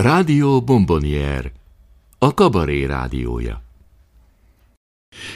[0.00, 1.52] Rádió Bombonier,
[2.18, 3.62] a kabaré rádiója.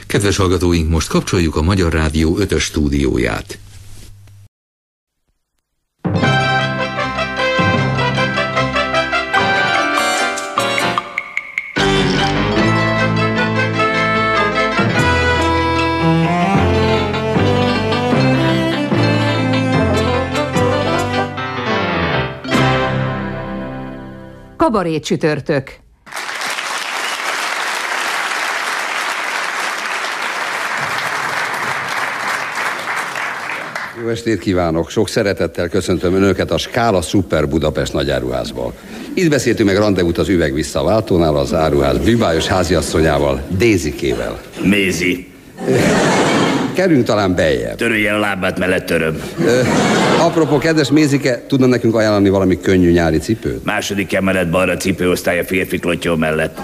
[0.07, 3.59] Kedves hallgatóink, most kapcsoljuk a Magyar Rádió 5 stúdióját.
[24.65, 25.71] Kabaré csütörtök.
[34.01, 34.89] Jó estét kívánok!
[34.89, 38.73] Sok szeretettel köszöntöm Önöket a Skála Super Budapest nagyáruházból.
[39.13, 44.41] Itt beszéltünk meg rendezvút az üveg visszaváltónál az áruház bűbájos háziasszonyával, Dézikével.
[44.61, 45.27] Mézi.
[46.75, 47.75] Kerüljünk talán beljebb.
[47.75, 49.21] Törölje a lábát, mellett töröm.
[49.45, 49.61] Ö,
[50.19, 53.65] apropó, kedves Mézike, tudna nekünk ajánlani valami könnyű nyári cipőt?
[53.65, 56.59] Második emelet balra cipőosztály a férfi klotyó mellett.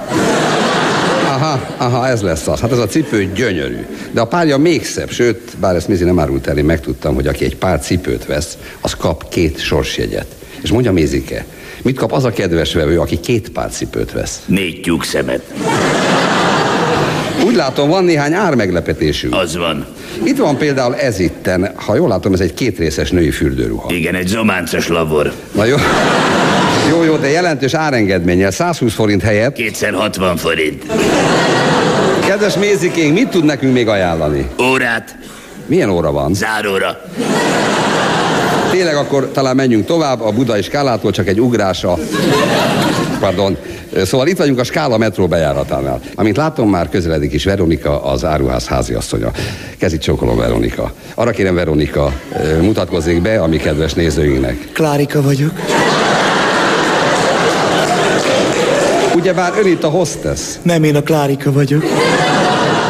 [1.27, 2.59] Aha, aha, ez lesz az.
[2.59, 3.85] Hát ez a cipő gyönyörű.
[4.11, 7.27] De a párja még szebb, sőt, bár ezt Mézi nem árult el, én megtudtam, hogy
[7.27, 10.27] aki egy pár cipőt vesz, az kap két sorsjegyet.
[10.61, 11.45] És mondja Mézike,
[11.81, 14.41] mit kap az a kedves vevő, aki két pár cipőt vesz?
[14.45, 15.53] Négy tyúk szemet.
[17.51, 19.35] Úgy látom, van néhány ármeglepetésünk.
[19.35, 19.85] Az van.
[20.23, 23.91] Itt van például ez itten, ha jól látom, ez egy kétrészes női fürdőruha.
[23.93, 25.31] Igen, egy zománcos lavor.
[25.55, 25.75] Na jó.
[26.89, 29.53] Jó, jó, de jelentős árengedménnyel, 120 forint helyett.
[29.53, 30.85] Kétszer 60 forint.
[32.27, 34.47] Kedves Mézikénk, mit tud nekünk még ajánlani?
[34.61, 35.17] Órát,
[35.65, 36.33] Milyen óra van?
[36.33, 37.01] záróra.
[38.71, 41.97] Tényleg akkor talán menjünk tovább, a budai skálától csak egy ugrásra.
[43.21, 43.57] Pardon.
[44.03, 45.99] Szóval itt vagyunk a Skála metró bejáratánál.
[46.15, 49.31] Amint látom, már közeledik is Veronika, az áruház háziasszonya.
[49.77, 50.93] Kezit csókolom, Veronika.
[51.13, 52.13] Arra kérem, Veronika,
[52.61, 54.67] mutatkozzék be a mi kedves nézőinknek.
[54.73, 55.51] Klárika vagyok.
[59.15, 60.39] Ugyebár ön itt a hostess.
[60.61, 61.83] Nem, én a Klárika vagyok.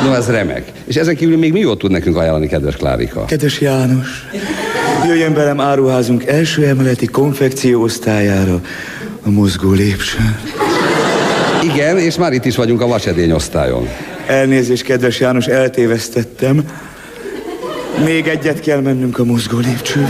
[0.03, 0.71] No, ez remek.
[0.85, 3.25] És ezen kívül még mi jót tud nekünk ajánlani, kedves Klárika?
[3.25, 4.27] Kedves János,
[5.07, 8.61] jöjjön velem áruházunk első emeleti konfekció osztályára,
[9.25, 10.39] a mozgó lépcsőn.
[11.63, 13.87] Igen, és már itt is vagyunk a vasedény osztályon.
[14.27, 16.63] Elnézést, kedves János, eltévesztettem.
[18.05, 20.09] Még egyet kell mennünk a mozgó lépcsőn.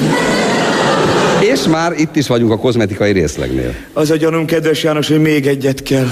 [1.40, 3.76] És már itt is vagyunk a kozmetikai részlegnél.
[3.94, 6.08] Az a gyanúm, kedves János, hogy még egyet kell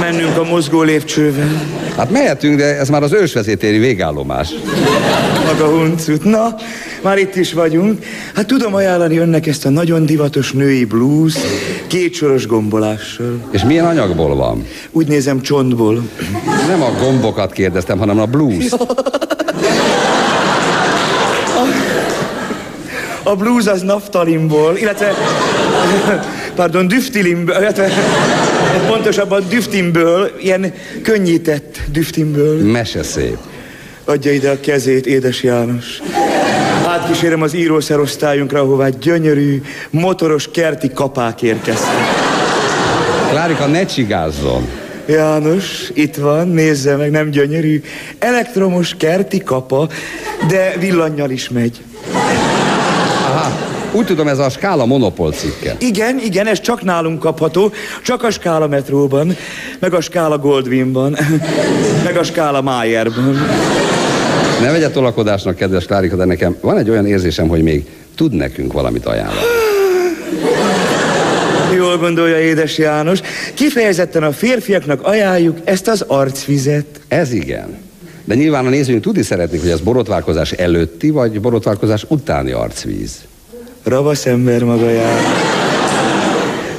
[0.00, 1.62] mennünk a mozgó lépcsővel.
[1.96, 4.48] Hát mehetünk, de ez már az ősvezétéri végállomás.
[5.44, 6.24] Maga huncut.
[6.24, 6.54] Na,
[7.02, 8.04] már itt is vagyunk.
[8.34, 11.34] Hát tudom ajánlani önnek ezt a nagyon divatos női blues
[11.86, 13.48] kétsoros gombolással.
[13.50, 14.66] És milyen anyagból van?
[14.90, 16.02] Úgy nézem csontból.
[16.66, 18.64] Nem a gombokat kérdeztem, hanem a blues.
[23.22, 25.14] A blues az naftalimból, illetve,
[26.54, 27.90] pardon, düftilimből, illetve
[28.86, 32.70] pontosabban düftimből, ilyen könnyített düftimből.
[32.70, 33.36] Mese szép.
[34.04, 36.00] Adja ide a kezét, édes János.
[36.90, 41.94] Átkísérem az írószerosztályunkra, ahová gyönyörű, motoros kerti kapák érkeztek.
[43.30, 44.68] Klárika, ne csigázzon.
[45.06, 47.82] János, itt van, nézze meg, nem gyönyörű.
[48.18, 49.88] Elektromos kerti kapa,
[50.48, 51.80] de villannyal is megy.
[53.24, 53.52] Aha,
[53.92, 55.76] úgy tudom, ez a Skála monopól cikke.
[55.78, 59.36] Igen, igen, ez csak nálunk kapható, csak a Skála metróban,
[59.78, 61.16] meg a Skála Goldwynban,
[62.04, 63.36] meg a Skála Mayerban.
[64.60, 68.72] Ne vegye tolakodásnak, kedves Klárika, de nekem van egy olyan érzésem, hogy még tud nekünk
[68.72, 69.38] valamit ajánlani.
[71.76, 73.20] Jól gondolja, édes János.
[73.54, 77.00] Kifejezetten a férfiaknak ajánljuk ezt az arcvizet.
[77.08, 77.78] Ez igen.
[78.24, 83.20] De nyilván a nézőink tudni szeretnék, hogy ez borotválkozás előtti, vagy borotválkozás utáni arcvíz.
[83.82, 85.20] Ravasz ember maga jár.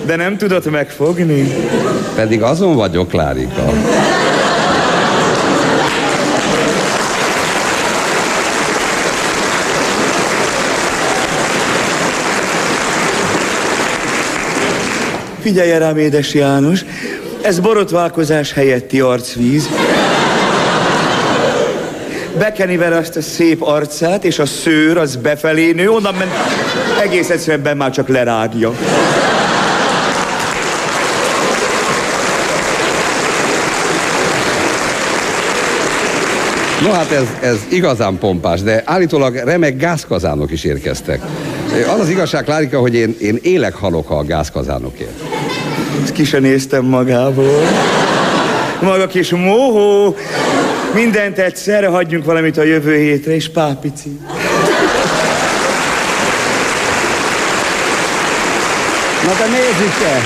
[0.06, 1.54] De nem tudott megfogni.
[2.16, 3.74] Pedig azon vagyok, Klárika.
[15.42, 16.86] Figyelj rám, édes János,
[17.42, 19.70] ez borotválkozás helyetti arcvíz.
[22.38, 26.32] Bekeni vele azt a szép arcát, és a szőr az befelé nő, onnan ment
[27.02, 28.74] egész egyszerűen már csak lerágja.
[36.82, 41.22] No hát ez, ez igazán pompás, de állítólag remek gázkazánok is érkeztek.
[41.72, 45.22] Az az igazság, Klárika, hogy én, én élek halok a gázkazánokért.
[46.04, 47.62] Ezt ki se néztem magából.
[48.82, 50.16] Maga kis mohó.
[50.94, 54.20] Mindent egyszerre hagyjunk valamit a jövő hétre, és pápici.
[59.24, 60.22] Na de Mézike!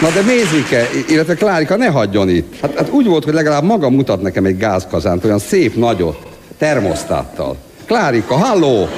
[0.00, 2.54] Na de Mézike, illetve Klárika, ne hagyjon itt.
[2.60, 6.18] Hát, hát úgy volt, hogy legalább maga mutat nekem egy gázkazánt, olyan szép nagyot,
[6.58, 7.56] termosztáttal.
[7.86, 8.88] Klárika, halló!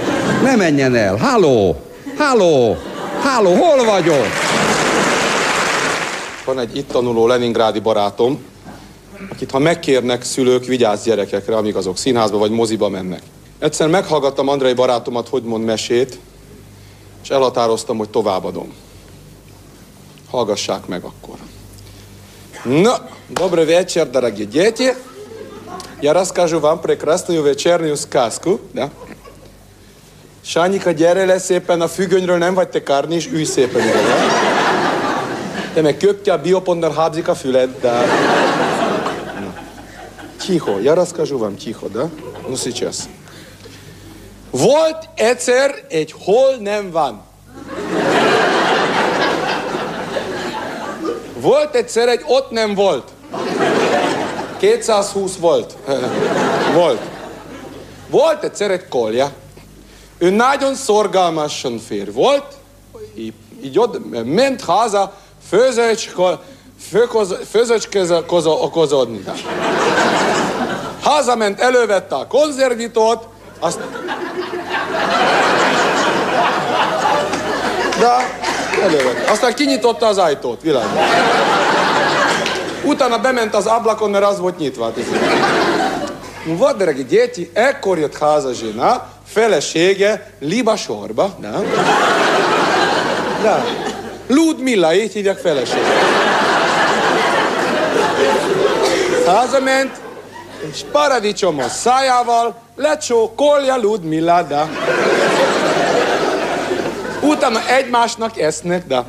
[0.44, 1.81] Ne menjen el, halló!
[2.18, 2.77] Halló!
[3.21, 4.25] Halló, hol vagyok?
[6.45, 8.44] Van egy itt tanuló leningrádi barátom,
[9.31, 13.21] akit ha megkérnek szülők, vigyázz gyerekekre, amíg azok színházba vagy moziba mennek.
[13.59, 16.19] Egyszer meghallgattam Andrei barátomat, hogy mond mesét,
[17.24, 18.74] és elhatároztam, hogy továbbadom.
[20.30, 21.36] Hallgassák meg akkor.
[22.63, 22.94] No,
[23.27, 24.94] добрый вечер, дорогие дети.
[26.01, 28.89] Я расскажу вам прекрасную вечернюю сказку, да?
[30.45, 34.15] Sányika, gyere le szépen, a függönyről nem vagy te kárni, és ülj szépen ide, ja?
[35.74, 38.06] Te meg köptje a biopontnál hábzik a füled, de...
[40.48, 42.09] Тихо, я расскажу вам, тихо, да?
[42.48, 42.98] Ну, сейчас.
[44.51, 47.21] Volt egyszer egy hol nem van.
[51.39, 53.12] Volt egyszer egy ott nem volt.
[54.59, 55.77] 220 volt.
[56.74, 57.01] volt.
[58.09, 59.31] Volt egyszer egy kolja.
[60.18, 62.45] Ő nagyon szorgalmasan fér volt,
[63.15, 63.33] így,
[63.63, 65.13] így ott ment haza
[65.50, 66.39] főzöcskor,
[67.51, 69.24] főzöcskozódni.
[71.01, 73.27] Hazament, elővette a konzervitót,
[73.59, 73.80] azt...
[78.00, 78.39] De
[78.81, 79.31] elővette.
[79.31, 80.92] Aztán kinyitotta az ajtót, világos.
[82.83, 84.94] Utána bement az ablakon, mert az volt nyitva.
[86.45, 91.65] Вот, дорогие дети, ekkor jött haza zsina, felesége Liba libasorba, nem?
[93.43, 93.65] Nem.
[94.27, 95.81] Ludmilla, így hívják felesége.
[99.27, 100.00] Hazament,
[100.73, 104.69] és paradicsomos szájával lecsókolja Ludmillát, de.
[107.21, 109.05] Utána egymásnak esznek, de.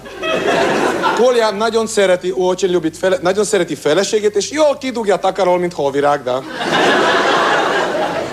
[1.16, 2.54] Kolján nagyon szereti, ó,
[3.00, 6.32] fele, nagyon szereti feleségét, és jól kidugja takarol, mint hovirág, de.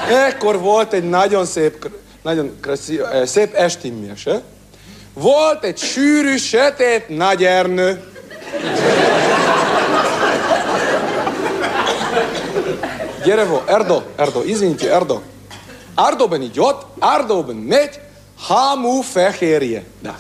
[0.10, 1.90] Ekkor volt egy nagyon szép,
[2.22, 4.42] nagyon kraszí, szép esti mese.
[5.14, 8.04] Volt egy sűrű, sötét nagy ernő.
[13.24, 15.20] Gyere, vo, Erdo, Erdo, извините, Erdo.
[15.96, 18.00] Ardóban így ott, Ardóban megy,
[18.48, 19.84] hámú fehérje.
[20.02, 20.16] De.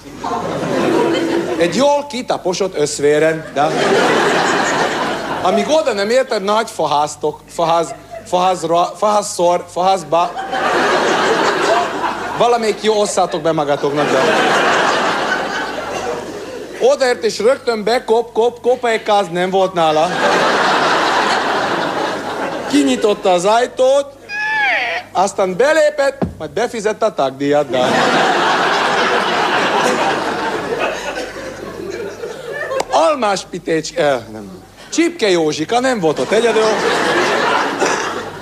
[1.57, 3.69] Egy jól kitaposott összvéren, de.
[5.41, 7.95] Amíg oda nem érted, nagy faháztok, faház,
[8.34, 10.30] faházra, faházszor, faházba.
[12.38, 14.18] Valamelyik jó osszátok be magatoknak, de...
[16.80, 20.08] Odaért és rögtön bekop, kop, kopejkáz nem volt nála.
[22.70, 24.12] Kinyitotta az ajtót,
[25.12, 27.78] aztán belépett, majd befizette a tagdíjat, de...
[32.90, 34.62] Almás Pitécs, eh, nem.
[34.92, 36.68] Csipke Józsika nem volt ott egyedül.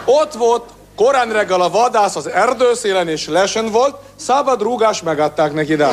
[0.05, 0.63] Ott volt
[0.97, 5.89] korán reggel a vadász az erdőszélen és lesen volt, szabad rúgás megadták neki, de...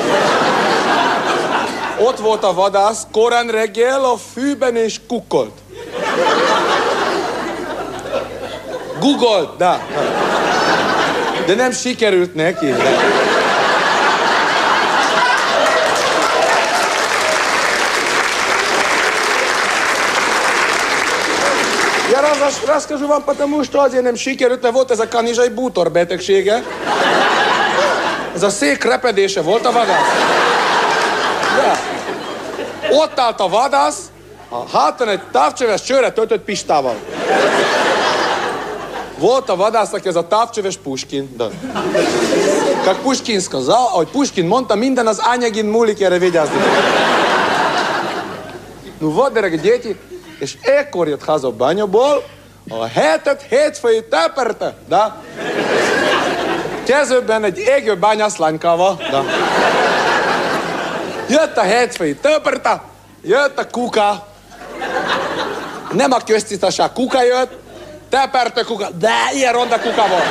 [1.97, 5.51] Ott volt a vadász, korán reggel a fűben és kukkolt.
[8.99, 9.85] Google, de.
[11.45, 12.71] De nem sikerült neki.
[12.71, 12.97] De.
[22.11, 25.90] Ja раз, расскажу вам, потому что azért nem sikerült, mert volt ez a kanizsai bútor
[25.90, 26.62] betegsége.
[28.34, 30.08] Ez a szék repedése volt a vadász.
[31.56, 31.78] De.
[32.90, 33.98] Ott állt a vadász,
[34.48, 36.94] a hátán egy távcsöves csőre töltött pistával.
[39.18, 41.34] Вот a vadász, aki ez a távcsöves Puskin.
[41.36, 41.50] Да.
[42.84, 46.56] Как Pushkin сказал, ahogy Pushkin mondta, minden az anyagin múlik, erre vigyázni.
[49.00, 49.96] Ну вот, дорогие дети,
[50.38, 52.24] és ekkor jött haza a banyaból,
[52.69, 55.13] a hetet hétfői teperte, de
[56.85, 59.21] kezőben egy égő bányászlánykával, de
[61.29, 62.81] jött a hétfői teperte,
[63.21, 64.27] jött a kuka,
[65.91, 67.51] nem a köztisztaság kuka jött,
[68.09, 70.27] teperte kuka, de ilyen ronda kuka volt.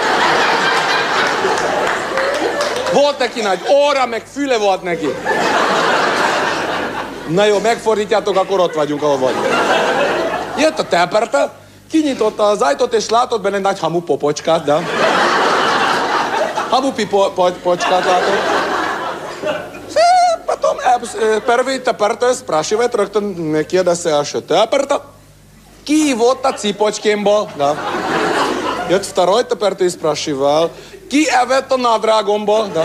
[2.92, 5.08] Volt neki nagy óra, meg füle volt neki.
[7.28, 9.46] Na jó, megfordítjátok, akkor ott vagyunk, ahol vagyunk.
[10.58, 11.50] Jött a teperte,
[11.91, 14.73] kinyitotta az ajtót, és látott benne egy nagy hamu popocskát, de...
[16.69, 16.91] Hamu
[17.35, 18.61] popocskát látott.
[20.45, 20.77] Потом
[21.45, 24.99] первый тепerte спрашивает, рögtön megkérdezte első teperte.
[25.83, 27.51] Ki volt a cipocskemból?
[27.57, 27.75] Да.
[28.89, 30.69] Jött второй тепerte и спрашивал,
[31.09, 32.67] ki evett a nadrágomból?
[32.73, 32.83] Да.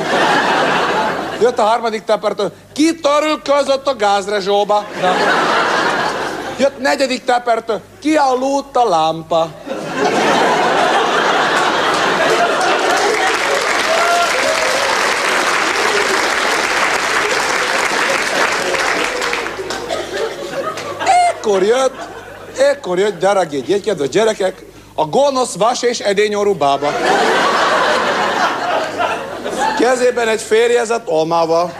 [1.40, 4.84] Jött a harmadik tepertől, kitörülközött a gázrezsóba.
[5.00, 5.14] Na.
[6.57, 9.49] Jött negyedik tepertől, kialudt a lámpa.
[21.29, 21.95] Ekkor jött,
[22.57, 26.91] ekkor jött, drági gyerek, gyerekek, a gonosz vas és edényorú bába.
[29.79, 31.71] Kezében egy férjezett almával.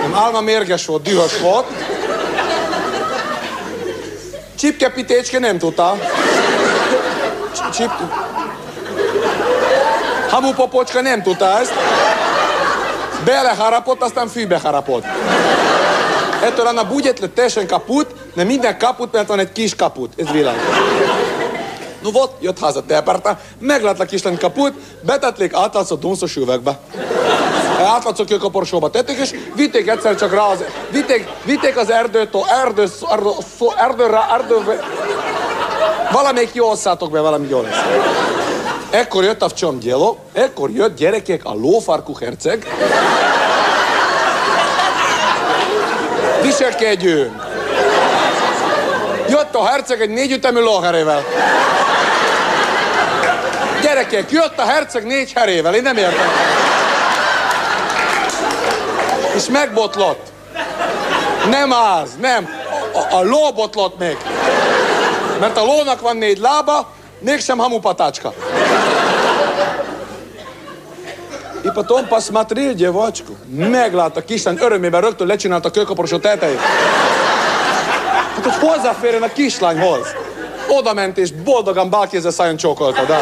[0.00, 1.66] Nem, álma mérges volt, dühös volt.
[4.56, 5.98] Csipkepitécske nem tudta.
[7.74, 7.90] Csip...
[10.30, 11.72] Hamupopocska nem tudta ezt.
[13.24, 15.04] Beleharapott, aztán fűbe harapott.
[16.42, 20.12] Ettől Anna bugyet lett teljesen kaput, de minden kaput, mert van egy kis kaput.
[20.16, 20.62] Ez világos.
[22.06, 26.78] No volt, jött haza teperta, meglát a kislány kaput, betették átlátszó dunszos üvegbe.
[27.84, 33.30] Átlátszó kőkaporsóba tették, és vitték egyszer csak rá az, vitték, vitték az erdőtől, erdő, erdő,
[33.76, 34.80] erdőre, erdőbe.
[36.12, 37.82] Valamelyik jó osszátok be, valami jó lesz.
[38.90, 42.66] Ekkor jött a csomd gyelo, ekkor jött gyerekek a lófarkú herceg.
[46.42, 47.44] Viselkedjünk!
[49.28, 51.24] Jött a herceg egy négyütemű lóherével.
[53.81, 56.27] Gyerekek, jött a herceg négy herével, én nem értem.
[59.35, 60.31] És megbotlott.
[61.49, 62.49] Nem az, nem.
[62.93, 64.17] A, a ló botlott még.
[65.39, 68.33] Mert a lónak van négy lába, mégsem hamupatácska.
[71.63, 73.33] I potom посмотрел девочку.
[73.45, 76.59] Meglátta kislány örömében rögtön lecsinálta a kőkaporosó tetejét.
[78.35, 80.15] Hát, hogy hozzáférjen a kislányhoz.
[80.68, 83.18] Oda ment és boldogan bálkézzel szájon csókolta, de.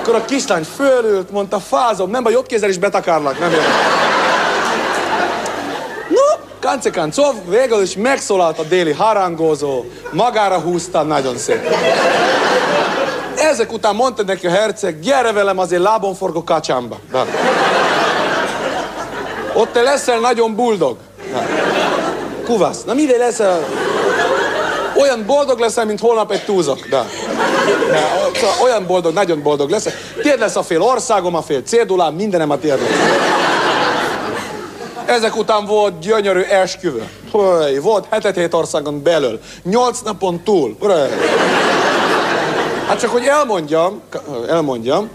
[0.00, 3.50] Akkor a kislány fölült, mondta, fázom, nem baj, jobb kézzel is betakarlak, nem.
[6.08, 11.74] No, kance kancov, végül is megszólalt a déli harangozó, magára húzta, nagyon szép.
[13.36, 16.98] Ezek után mondta neki a herceg, gyere velem azért lábon forgó kacsámba.
[17.12, 17.24] De.
[19.54, 20.96] Ott te leszel nagyon buldog.
[21.32, 21.46] De.
[22.44, 22.84] Kuvasz.
[22.84, 23.66] Na mivel leszel?
[25.00, 26.88] Olyan boldog leszel, mint holnap egy túzok.
[26.88, 27.06] De.
[27.90, 28.10] De.
[28.62, 29.92] Olyan boldog, nagyon boldog leszel.
[30.22, 32.78] Tiéd lesz a fél országom, a fél cédulám, mindenem a tiéd
[35.06, 37.08] Ezek után volt gyönyörű esküvő.
[37.82, 39.40] Volt hetet hét országon belül.
[39.62, 40.76] Nyolc napon túl.
[42.86, 44.00] Hát csak, hogy elmondjam,
[44.48, 45.10] elmondjam,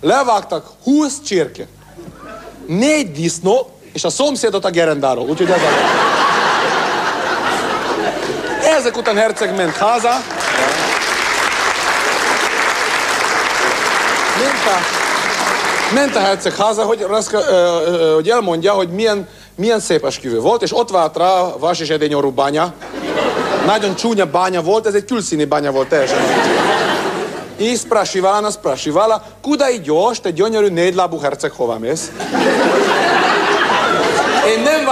[0.00, 1.66] levágtak 20 csirke,
[2.66, 5.28] négy disznó, és a szomszédot a gerendáról.
[5.28, 6.31] Úgyhogy ez a...
[8.82, 10.10] Ezek után Herceg ment haza.
[14.38, 14.78] Ment a,
[15.94, 20.40] ment a Herceg haza, hogy, Raszka, ö, ö, hogy elmondja, hogy milyen, milyen szép esküvő
[20.40, 22.72] volt, és ott várt rá Vasis Edényorú bánya.
[23.66, 26.18] Nagyon csúnya bánya volt, ez egy külszíni bánya volt teljesen.
[27.56, 32.10] I sprasivala nas sprasivala, kuda idjós, te gyönyörű négylábú herceg, hova mész?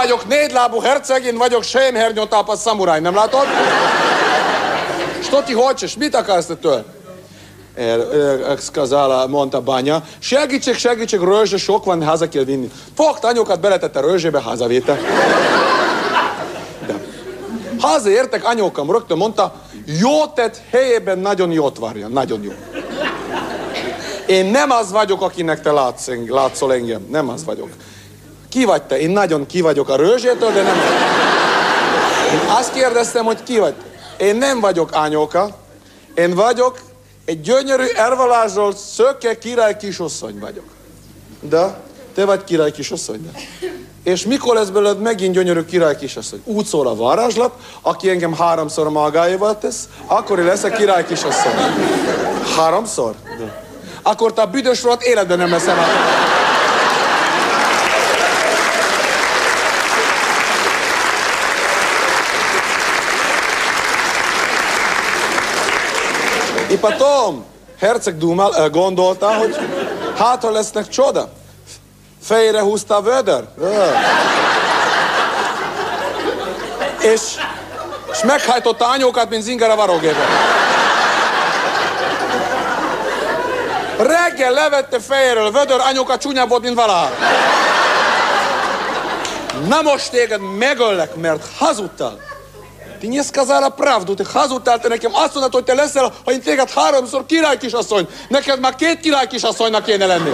[0.00, 3.46] vagyok négylábú herceg, én vagyok sémhernyótápa szamuráj, nem látod?
[5.22, 5.96] Что ты хочешь?
[5.96, 6.84] Mit akarsz te től?
[8.58, 12.70] сказала, mondta bánya, segítség, segítség, rörzse sok van, haza kell vinni.
[12.94, 14.98] Fogta anyukat, beletette rörzsébe, hazavéte.
[16.86, 16.94] De.
[17.80, 19.54] Hazaértek, anyókam rögtön mondta,
[20.00, 22.52] jó tett helyében nagyon jót várja, nagyon jó.
[24.26, 27.68] Én nem az vagyok, akinek te látsz, látszol engem, nem az vagyok.
[28.51, 28.99] Ki vagy te?
[28.99, 30.75] Én nagyon ki vagyok a rőzsétől, de nem
[32.31, 33.73] Én azt kérdeztem, hogy ki vagy.
[34.17, 35.49] Én nem vagyok ányóka,
[36.13, 36.79] én vagyok
[37.25, 40.63] egy gyönyörű ervalázsról szöke király kisasszony vagyok.
[41.39, 41.79] De
[42.15, 43.39] te vagy király kisasszony, de.
[44.03, 46.41] És mikor lesz belőled megint gyönyörű király kisasszony?
[46.45, 51.53] Úgy szól a varázslat, aki engem háromszor magáéval tesz, akkor lesz a király kisasszony.
[52.55, 53.15] Háromszor?
[53.39, 53.63] De.
[54.01, 55.89] Akkor te a büdös rohadt életben nem leszel már.
[66.81, 67.45] Ipatóm!
[67.79, 69.55] Herceg Dumál eh, gondolta, hogy
[70.17, 71.29] hátra lesznek csoda.
[72.21, 73.43] Fejre húzta a vödör.
[77.01, 77.21] és,
[78.11, 79.99] és meghajtotta anyókat, mint zinger a.
[83.97, 87.09] Reggel levette fejéről vödör, anyóka csúnya volt, mint valaha.
[89.67, 92.30] Na most téged megöllek, mert hazudtál.
[93.00, 95.14] Ти не сказала правду, ти hazudtál te nekem.
[95.14, 98.08] Azt mondod, hogy te leszel, ha én téged háromszor király kisasszony.
[98.28, 100.30] Neked már két király kisasszonynak kéne lenni.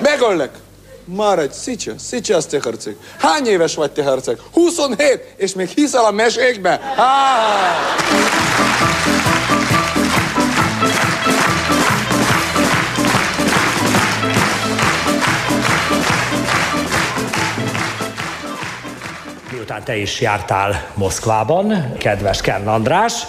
[0.00, 0.50] megöllek.
[1.04, 2.96] Már egy szicsa, szicsa te herceg.
[3.18, 4.38] Hány éves vagy te herceg?
[4.52, 6.80] 27, és még hiszel a mesékbe?
[6.96, 7.78] Há!
[19.73, 23.23] Miután te is jártál Moszkvában, kedves Kern András,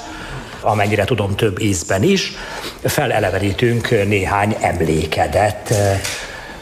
[0.61, 2.33] amennyire tudom több ízben is,
[2.83, 5.75] felelevenítünk néhány emlékedet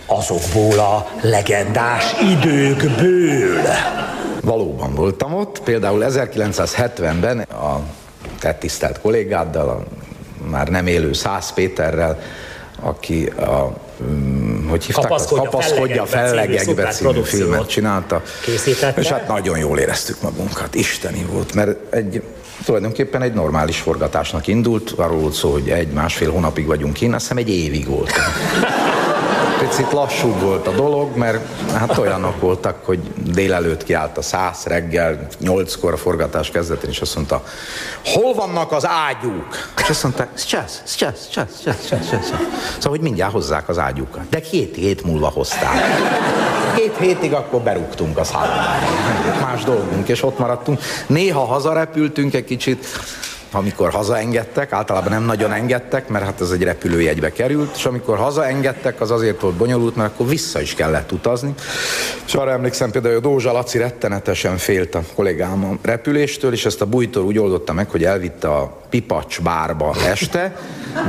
[0.06, 3.62] azokból a legendás időkből.
[4.42, 7.80] Valóban voltam ott, például 1970-ben a
[8.40, 9.82] te tisztelt kollégáddal, a
[10.50, 12.18] már nem élő Szász Péterrel,
[12.80, 13.72] aki a
[14.02, 15.04] mm, hogy hívták?
[15.04, 18.22] Kapaszkodja Kapaszkodja fellegekbe című filmet csinálta.
[18.44, 19.00] készítette.
[19.00, 22.22] És hát nagyon jól éreztük magunkat, isteni volt, mert egy
[22.64, 27.36] tulajdonképpen egy normális forgatásnak indult, arról volt szó, hogy egy-másfél hónapig vagyunk kint, azt hiszem
[27.36, 28.12] egy évig volt.
[29.68, 31.38] Picit lassú volt a dolog, mert
[31.74, 37.14] hát olyanok voltak, hogy délelőtt kiállt a száz reggel, nyolckor a forgatás kezdetén, és azt
[37.14, 37.44] mondta,
[38.04, 39.70] hol vannak az ágyúk?
[39.78, 42.32] És azt mondták, csász, csász, csász, csász, csász, csász.
[42.74, 44.28] Szóval, hogy mindjárt hozzák az ágyúkat.
[44.28, 45.80] De két hét múlva hozták.
[46.76, 48.86] Két hétig akkor berúgtunk a szállodába.
[49.40, 50.80] Más dolgunk, és ott maradtunk.
[51.06, 52.86] Néha hazarepültünk egy kicsit,
[53.54, 59.00] amikor hazaengedtek, általában nem nagyon engedtek, mert hát ez egy repülőjegybe került, és amikor hazaengedtek,
[59.00, 61.54] az azért volt bonyolult, mert akkor vissza is kellett utazni.
[62.26, 66.64] És arra emlékszem például, hogy a Dózsa Laci rettenetesen félt a kollégám a repüléstől, és
[66.64, 70.56] ezt a bújtor úgy oldotta meg, hogy elvitte a Pipacs bárba este,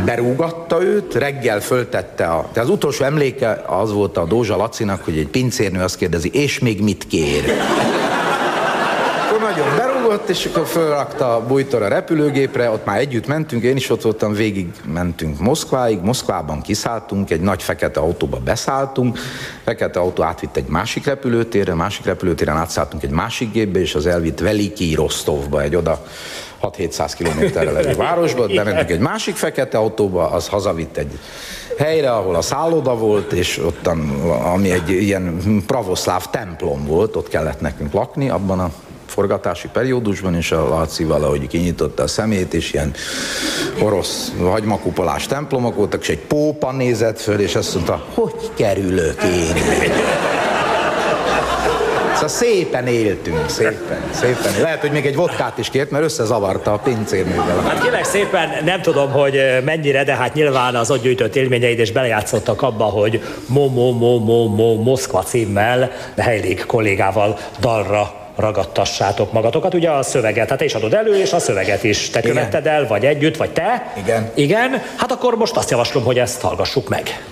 [0.05, 2.49] berúgatta őt, reggel föltette a...
[2.53, 6.59] Tehát az utolsó emléke az volt a Dózsa Lacinak, hogy egy pincérnő azt kérdezi, és
[6.59, 7.43] még mit kér?
[9.55, 14.01] Nagyon berúgott, és akkor fölrakta bújtor a repülőgépre, ott már együtt mentünk, én is ott
[14.01, 19.19] voltam, végig mentünk Moszkváig, Moszkvában kiszálltunk, egy nagy fekete autóba beszálltunk,
[19.63, 24.39] fekete autó átvitt egy másik repülőtérre, másik repülőtéren átszálltunk egy másik gépbe, és az elvitt
[24.39, 26.05] Veliki Rostovba, egy oda
[26.61, 31.19] 6-700 kilométerre levő városba, bementünk egy másik fekete autóba, az hazavitt egy
[31.77, 34.09] helyre, ahol a szálloda volt, és ottan,
[34.53, 38.71] ami egy ilyen pravoszláv templom volt, ott kellett nekünk lakni, abban a
[39.13, 42.93] forgatási periódusban, és a Laci valahogy kinyitotta a szemét, és ilyen
[43.81, 49.55] orosz hagymakupolás templomok voltak, és egy pópa nézett föl, és azt mondta, hogy kerülök én?
[52.13, 54.61] Szóval szépen éltünk, szépen, szépen.
[54.61, 57.61] Lehet, hogy még egy vodkát is kért, mert összezavarta a pincérnővel.
[57.67, 61.91] Hát kérlek szépen, nem tudom, hogy mennyire, de hát nyilván az ott gyűjtött élményeid és
[61.91, 69.73] belejátszottak abba, hogy Mo Mo Mo Mo Mo Moszkva címmel Heilig kollégával dalra ragadtassátok magatokat.
[69.73, 72.09] Ugye a szöveget, hát te is adod elő, és a szöveget is.
[72.09, 72.31] Te Igen.
[72.31, 73.93] követted el, vagy együtt, vagy te?
[73.97, 74.31] Igen.
[74.33, 74.81] Igen?
[74.95, 77.23] Hát akkor most azt javaslom, hogy ezt hallgassuk meg.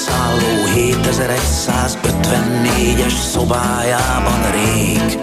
[0.00, 5.18] Rasszia szálló 7154-es szobájában rég.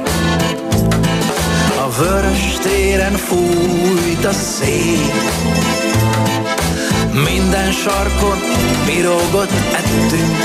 [1.77, 5.13] A vörös téren fújt a szél.
[7.11, 8.37] Minden sarkon
[8.85, 10.37] pirogott ettünk.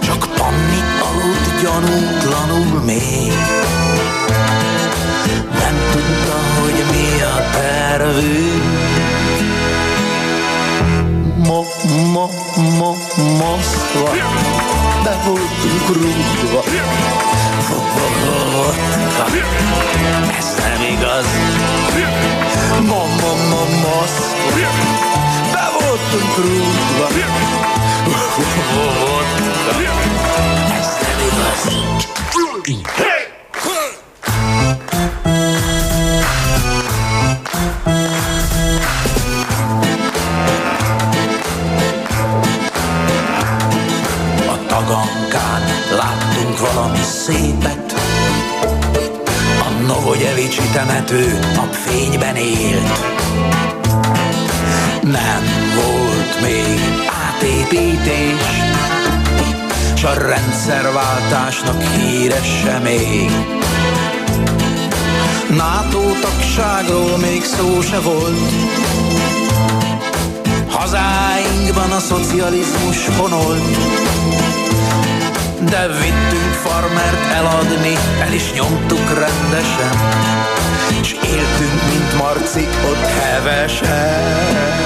[0.00, 3.57] Csak Panni aludt gyanútlanul még
[13.94, 14.10] Moszkva
[15.04, 16.62] Be voltunk rúgva
[20.38, 21.26] Ez nem igaz.
[22.86, 24.70] Mo, mo, mo, Moszkva
[25.52, 27.06] Be voltunk rúgva
[30.78, 31.62] Ez nem igaz
[32.64, 33.27] A
[46.78, 47.94] valami szépet.
[49.60, 52.98] A Novogyevicsi temető napfényben élt.
[55.02, 55.42] Nem
[55.74, 56.80] volt még
[57.26, 58.46] átépítés
[59.94, 63.30] S a rendszerváltásnak híres sem még
[65.56, 68.52] NATO tagságról még szó se volt.
[70.68, 73.76] Hazáinkban a szocializmus honolt
[75.64, 79.96] De vittünk farmert eladni, el is nyomtuk rendesen.
[81.00, 84.78] És éltünk, mint Marci, ott hevesen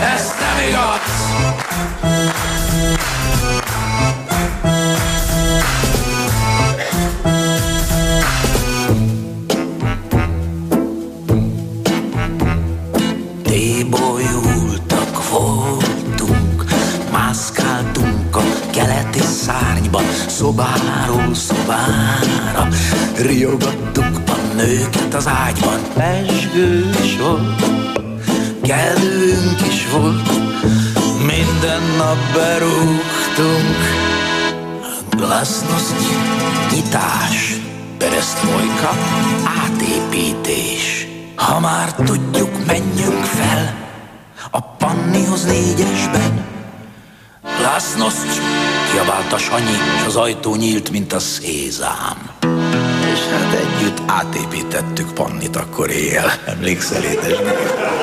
[0.00, 1.00] Ez nem igaz!
[13.42, 16.64] Tébolyultak voltunk,
[17.12, 22.68] mászkáltunk a keleti szárnyban, szobáról szobára,
[23.16, 27.71] riogattuk a nőket az ágyban, pesgős volt,
[32.32, 33.78] berúgtunk,
[35.10, 35.94] glasnost,
[36.72, 37.56] nyitás,
[37.98, 38.90] perestroika,
[39.64, 41.06] átépítés.
[41.36, 43.74] Ha már tudjuk, menjünk fel
[44.50, 46.44] a pannihoz négyesben.
[47.58, 48.40] Glasnost,
[48.90, 52.30] kiabálta Sanyi, és az ajtó nyílt, mint a szézám.
[53.12, 56.32] És hát együtt átépítettük Pannit akkor éjjel.
[56.46, 58.01] Emlékszel, édesnő?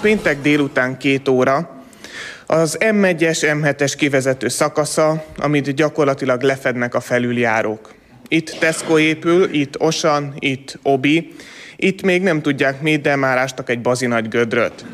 [0.00, 1.79] Péntek délután két óra,
[2.50, 7.94] az M1-es, M7-es kivezető szakasza, amit gyakorlatilag lefednek a felüljárók.
[8.28, 11.34] Itt Tesco épül, itt Osan, itt Obi,
[11.76, 14.84] itt még nem tudják mit, de már ástak egy bazinagy gödröt.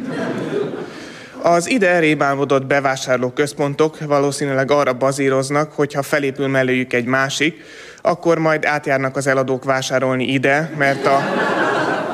[1.42, 7.64] Az ide rébálmodott bevásárló központok valószínűleg arra bazíroznak, hogy ha felépül melléjük egy másik,
[8.02, 11.20] akkor majd átjárnak az eladók vásárolni ide, mert a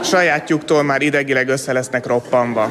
[0.04, 2.70] sajátjuktól már idegileg össze lesznek roppanva.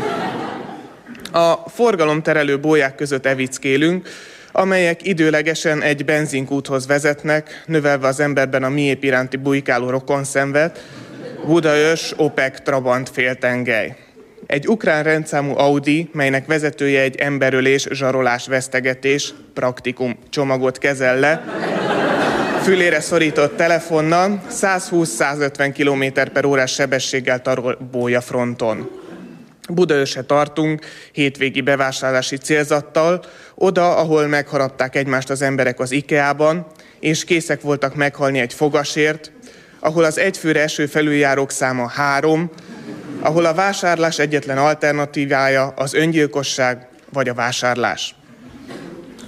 [1.31, 4.09] A forgalomterelő bóják között evickélünk,
[4.51, 10.85] amelyek időlegesen egy benzinkúthoz vezetnek, növelve az emberben a miép iránti bujkáló rokonszenvet,
[11.45, 13.95] Budaörs, OPEC, Trabant féltengely.
[14.45, 21.43] Egy ukrán rendszámú Audi, melynek vezetője egy emberölés, zsarolás, vesztegetés, praktikum csomagot kezel le,
[22.61, 29.00] fülére szorított telefonnal 120-150 km per órás sebességgel tarol bója fronton.
[29.73, 33.23] Budaörse tartunk, hétvégi bevásárlási célzattal,
[33.55, 36.65] oda, ahol megharapták egymást az emberek az IKEA-ban,
[36.99, 39.31] és készek voltak meghalni egy fogasért,
[39.79, 42.49] ahol az egyfőre eső felüljárók száma három,
[43.19, 48.15] ahol a vásárlás egyetlen alternatívája az öngyilkosság vagy a vásárlás.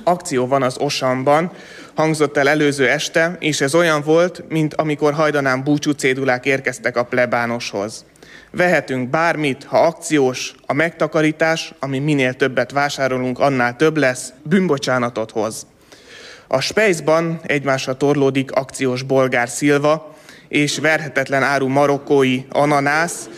[0.04, 1.52] Akció van az Osamban,
[1.96, 7.04] hangzott el előző este, és ez olyan volt, mint amikor hajdanán búcsú cédulák érkeztek a
[7.04, 8.06] plebánoshoz.
[8.56, 15.66] Vehetünk bármit, ha akciós, a megtakarítás, ami minél többet vásárolunk, annál több lesz, bűnbocsánatot hoz.
[16.48, 20.16] A Spejzban egymásra torlódik akciós bolgár szilva,
[20.48, 23.30] és verhetetlen áru marokkói ananász,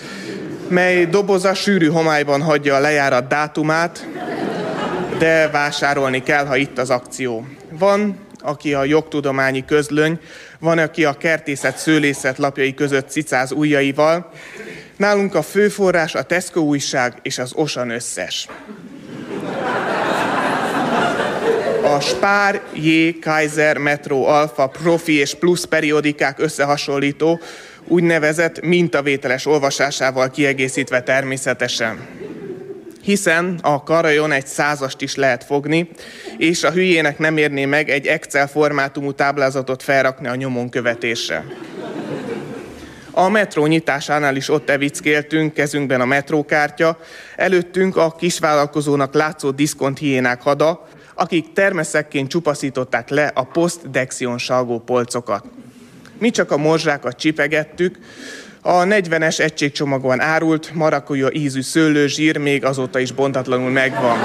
[0.68, 4.08] mely doboza sűrű homályban hagyja a lejárat dátumát,
[5.18, 7.48] de vásárolni kell, ha itt az akció.
[7.70, 10.20] Van, aki a jogtudományi közlöny,
[10.60, 14.32] van, aki a kertészet szőlészet lapjai között cicáz ujjaival.
[14.98, 18.48] Nálunk a főforrás a Tesco újság és az Osan összes.
[21.84, 27.40] A Spár, J, Kaiser, Metro, Alpha, Profi és Plus periodikák összehasonlító
[27.88, 32.24] úgynevezett mintavételes olvasásával kiegészítve természetesen
[33.06, 35.90] hiszen a karajon egy százast is lehet fogni,
[36.38, 41.46] és a hülyének nem érné meg egy Excel formátumú táblázatot felrakni a nyomon követésre.
[43.18, 46.98] A metró nyitásánál is ott evickéltünk, kezünkben a metrókártya,
[47.36, 55.46] előttünk a kisvállalkozónak látszó diszkont hiénák hada, akik termeszekként csupaszították le a post-dexion salgó polcokat.
[56.20, 58.00] Mi csak a morzsákat csipegettük,
[58.62, 64.18] a 40-es egységcsomagban árult marakuja ízű szőlőzsír még azóta is bontatlanul megvan.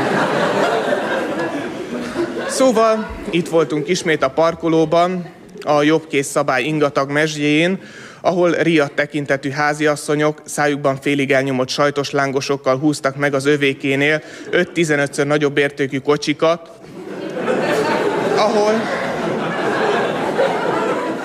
[2.49, 5.29] Szóval itt voltunk ismét a parkolóban,
[5.61, 7.81] a jobbkész szabály ingatag mezsjén,
[8.21, 15.59] ahol riadt tekintetű háziasszonyok szájukban félig elnyomott sajtos lángosokkal húztak meg az övékénél 5-15-ször nagyobb
[15.59, 16.71] értékű kocsikat,
[18.37, 18.73] ahol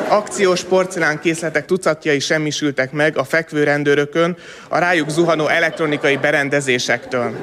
[0.08, 7.36] akciós porcelán készletek tucatjai semmisültek meg a fekvő rendőrökön a rájuk zuhanó elektronikai berendezésektől.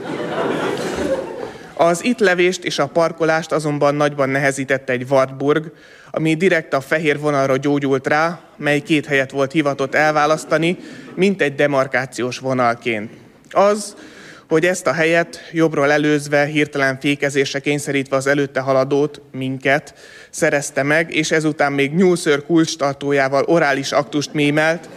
[1.75, 5.73] Az itt levést és a parkolást azonban nagyban nehezítette egy Wartburg,
[6.15, 10.79] ami direkt a fehér vonalra gyógyult rá, mely két helyet volt hivatott elválasztani,
[11.15, 13.11] mint egy demarkációs vonalként.
[13.51, 13.97] Az,
[14.49, 19.95] hogy ezt a helyet jobbról előzve, hirtelen fékezésre kényszerítve az előtte haladót, minket,
[20.31, 24.89] szerezte meg, és ezután még nyúlször kulcstartójával orális aktust mémelt,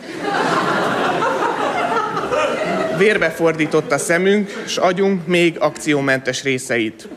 [2.98, 7.08] vérbe fordította szemünk, és agyunk még akciómentes részeit.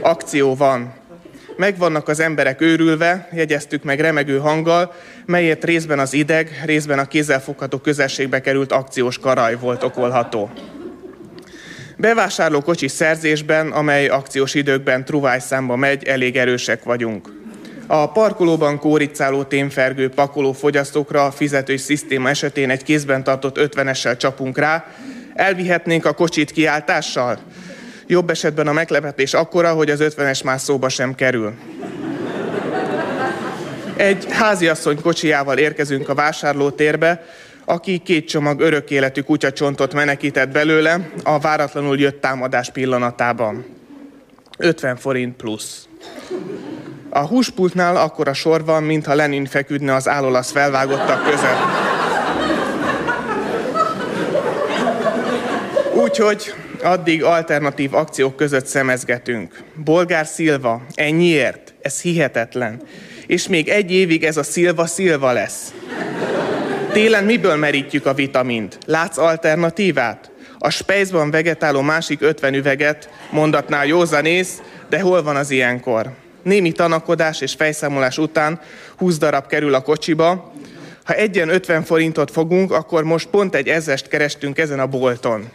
[0.00, 1.01] Akció van.
[1.56, 4.94] Megvannak az emberek őrülve, jegyeztük meg remegő hanggal,
[5.26, 10.50] melyet részben az ideg, részben a kézzelfogható közelségbe került akciós karaj volt okolható.
[11.96, 17.28] Bevásárlókocsi szerzésben, amely akciós időkben truváj számba megy, elég erősek vagyunk.
[17.86, 24.58] A parkolóban kóricáló témfergő pakoló fogyasztókra a fizetős szisztéma esetén egy kézben tartott 50-essel csapunk
[24.58, 24.84] rá,
[25.34, 27.38] elvihetnénk a kocsit kiáltással?
[28.06, 31.52] Jobb esetben a meglepetés akkora, hogy az 50-es már szóba sem kerül.
[33.96, 37.24] Egy háziasszony kocsijával érkezünk a vásárlótérbe,
[37.64, 43.64] aki két csomag örök életű kutyacsontot menekített belőle a váratlanul jött támadás pillanatában.
[44.58, 45.88] 50 forint plusz.
[47.10, 51.90] A húspultnál akkora sor van, mintha Lenin feküdne az állolasz felvágottak között.
[55.94, 59.62] Úgyhogy addig alternatív akciók között szemezgetünk.
[59.84, 61.74] Bolgár Szilva, ennyiért?
[61.82, 62.82] Ez hihetetlen.
[63.26, 65.74] És még egy évig ez a Szilva Szilva lesz.
[66.92, 68.78] Télen miből merítjük a vitamint?
[68.86, 70.30] Látsz alternatívát?
[70.58, 76.10] A Spejzban vegetáló másik 50 üveget mondatnál józanész, de hol van az ilyenkor?
[76.42, 78.60] Némi tanakodás és fejszámolás után
[78.96, 80.52] 20 darab kerül a kocsiba.
[81.04, 85.48] Ha egyen 50 forintot fogunk, akkor most pont egy ezest kerestünk ezen a bolton.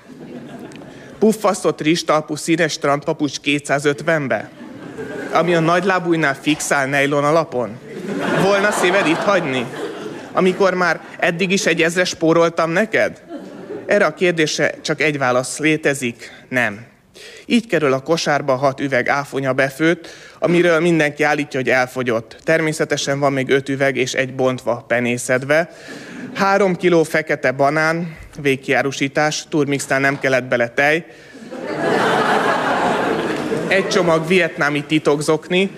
[1.20, 4.50] Puffasztott rizstalpú színes strandpapucs 250-be?
[5.34, 7.80] Ami a nagylábújnál fixál nejlon alapon?
[8.42, 9.66] Volna szíved itt hagyni?
[10.32, 13.22] Amikor már eddig is egy ezre spóroltam neked?
[13.86, 16.86] Erre a kérdésre csak egy válasz létezik, nem.
[17.46, 20.08] Így kerül a kosárba hat üveg áfonya befőtt,
[20.40, 22.38] amiről mindenki állítja, hogy elfogyott.
[22.44, 25.70] Természetesen van még öt üveg és egy bontva penészedve.
[26.34, 31.06] Három kiló fekete banán, végkiárusítás, turmixtán nem kellett bele tej.
[33.67, 35.71] Egy csomag vietnámi titokzokni,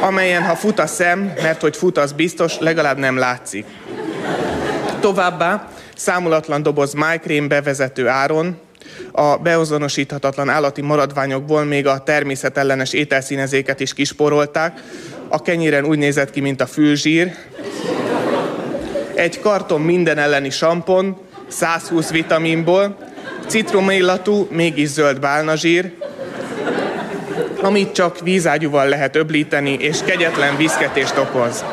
[0.00, 3.64] amelyen ha fut a szem, mert hogy fut az biztos, legalább nem látszik.
[5.00, 8.58] Továbbá számolatlan doboz májkrém bevezető áron,
[9.12, 14.80] a beazonosíthatatlan állati maradványokból még a természetellenes ételszínezéket is kisporolták.
[15.28, 17.34] A kenyéren úgy nézett ki, mint a fülzsír.
[19.20, 21.16] Egy karton minden elleni sampon,
[21.48, 22.96] 120 vitaminból,
[23.46, 25.92] citromillatú, mégis zöld bálnazsír,
[27.62, 31.64] amit csak vízágyúval lehet öblíteni, és kegyetlen viszketést okoz.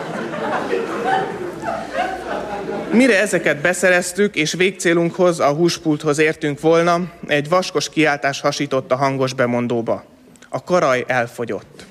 [2.91, 9.33] Mire ezeket beszereztük, és végcélunkhoz, a húspulthoz értünk volna, egy vaskos kiáltás hasított a hangos
[9.33, 10.03] bemondóba.
[10.49, 11.85] A karaj elfogyott.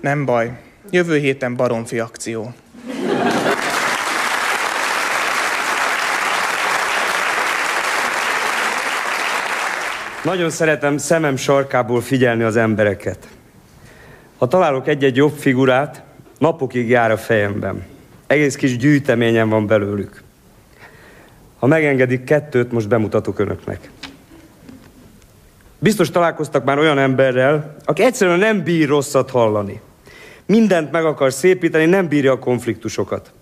[0.00, 0.50] Nem baj,
[0.90, 2.54] jövő héten baromfi akció.
[10.26, 13.28] Nagyon szeretem szemem sarkából figyelni az embereket.
[14.38, 16.02] Ha találok egy-egy jobb figurát,
[16.38, 17.84] napokig jár a fejemben.
[18.26, 20.22] Egész kis gyűjteményem van belőlük.
[21.58, 23.90] Ha megengedik, kettőt most bemutatok önöknek.
[25.78, 29.80] Biztos találkoztak már olyan emberrel, aki egyszerűen nem bír rosszat hallani.
[30.46, 33.32] Mindent meg akar szépíteni, nem bírja a konfliktusokat.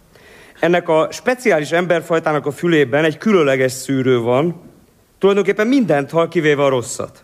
[0.61, 4.73] Ennek a speciális emberfajtának a fülében egy különleges szűrő van,
[5.25, 7.23] tulajdonképpen mindent hall, kivéve a rosszat.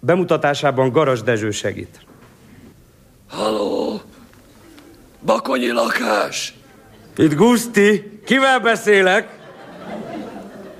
[0.00, 2.00] Bemutatásában Garas Dezső segít.
[3.28, 4.00] Haló!
[5.24, 6.54] Bakonyi lakás!
[7.16, 9.38] Itt Guszti, kivel beszélek?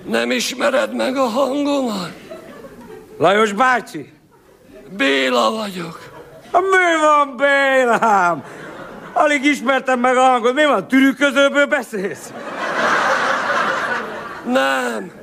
[0.06, 2.12] Nem ismered meg a hangomat?
[3.18, 4.12] Lajos bácsi?
[4.96, 6.10] Béla vagyok.
[6.52, 8.44] Mi van, Bélám?
[9.12, 10.54] Alig ismertem meg a hangot.
[10.54, 12.32] Mi van, türüközőből beszélsz?
[14.44, 15.19] Nem.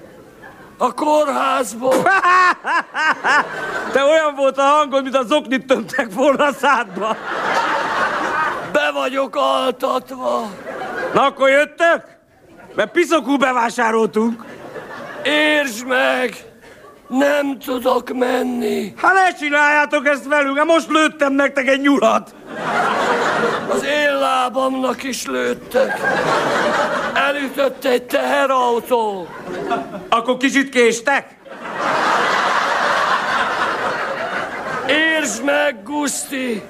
[0.78, 1.96] A kórházból.
[3.94, 7.16] Te olyan volt a hangod, mint a zoknit tömtek volna a szádba.
[8.72, 10.50] Be vagyok altatva.
[11.14, 12.04] Na akkor jöttök?
[12.76, 14.46] Mert piszokú bevásároltunk.
[15.24, 16.46] Értsd meg!
[17.08, 18.94] Nem tudok menni.
[18.98, 22.36] Hát ne csináljátok ezt velünk, hát most lőttem nektek egy nyulat.
[23.68, 26.00] Az én lábamnak is lőttek.
[27.14, 29.28] Elütött egy teherautó.
[30.10, 31.36] Akkor kicsit késtek?
[34.88, 36.64] Értsd meg, Guszti!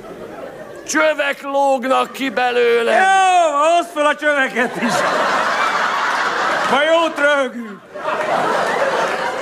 [0.87, 2.91] Csövek lógnak ki belőle.
[2.91, 4.93] Jó, hozd fel a csöveket is.
[6.71, 7.79] Ma jót röhögünk.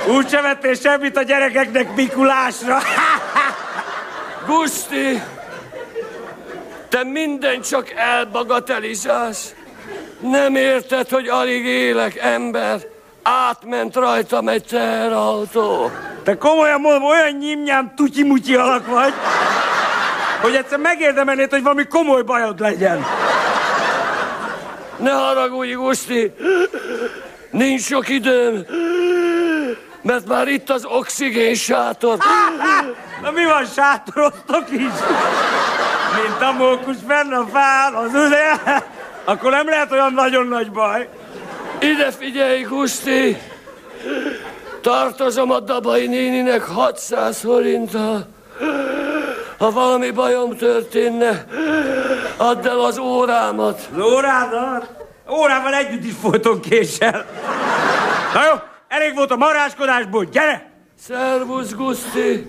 [0.08, 2.78] Úgy sem vettél semmit a gyerekeknek Mikulásra.
[4.46, 5.22] Guszti!
[6.88, 9.54] Te minden csak elbagatelizálsz.
[10.20, 12.80] Nem érted, hogy alig élek, ember.
[13.22, 15.90] Átment rajtam egy teherautó.
[16.24, 19.12] Te komolyan mondom, olyan nyimnyám tutyi-mutyi alak vagy,
[20.40, 23.04] hogy egyszer megérdemelnéd, hogy valami komoly bajod legyen.
[24.96, 26.32] Ne haragudj, Guszti!
[27.50, 28.64] Nincs sok időm,
[30.06, 32.18] mert már itt az oxigén sátor.
[33.22, 34.92] Na mi van, sátoroztok is?
[36.22, 38.82] Mint a mókus fenn a fán, az üde.
[39.24, 41.08] Akkor nem lehet olyan nagyon nagy baj.
[41.80, 43.38] Ide figyelj, Guszti!
[44.80, 48.26] Tartozom a Dabai néninek 600 forinttal.
[49.58, 51.44] Ha valami bajom történne,
[52.36, 53.88] add el az órámat.
[53.94, 54.88] Az órádat?
[55.30, 57.24] Órával együtt is folyton késsel.
[58.34, 58.54] Na jó,
[58.88, 60.70] elég volt a maráskodásból, gyere!
[60.98, 62.46] Szervusz, Guszti!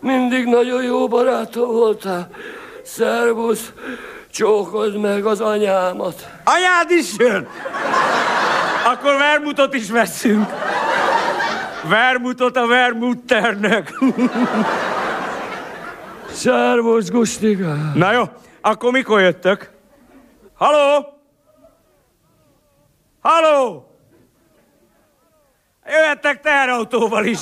[0.00, 2.28] Mindig nagyon jó barátom voltál.
[2.82, 3.72] Szervusz,
[4.30, 6.30] csókold meg az anyámat.
[6.44, 7.48] Anyád is jön?
[8.84, 10.46] Akkor vermutot is veszünk.
[11.88, 13.92] Vermutot a vermutternek.
[16.32, 17.74] Szervusz, Gustigá.
[17.94, 18.22] Na jó,
[18.60, 19.70] akkor mikor jöttök?
[20.54, 21.20] Haló?
[23.20, 23.91] Haló?
[25.86, 27.40] Jöhettek teherautóval is.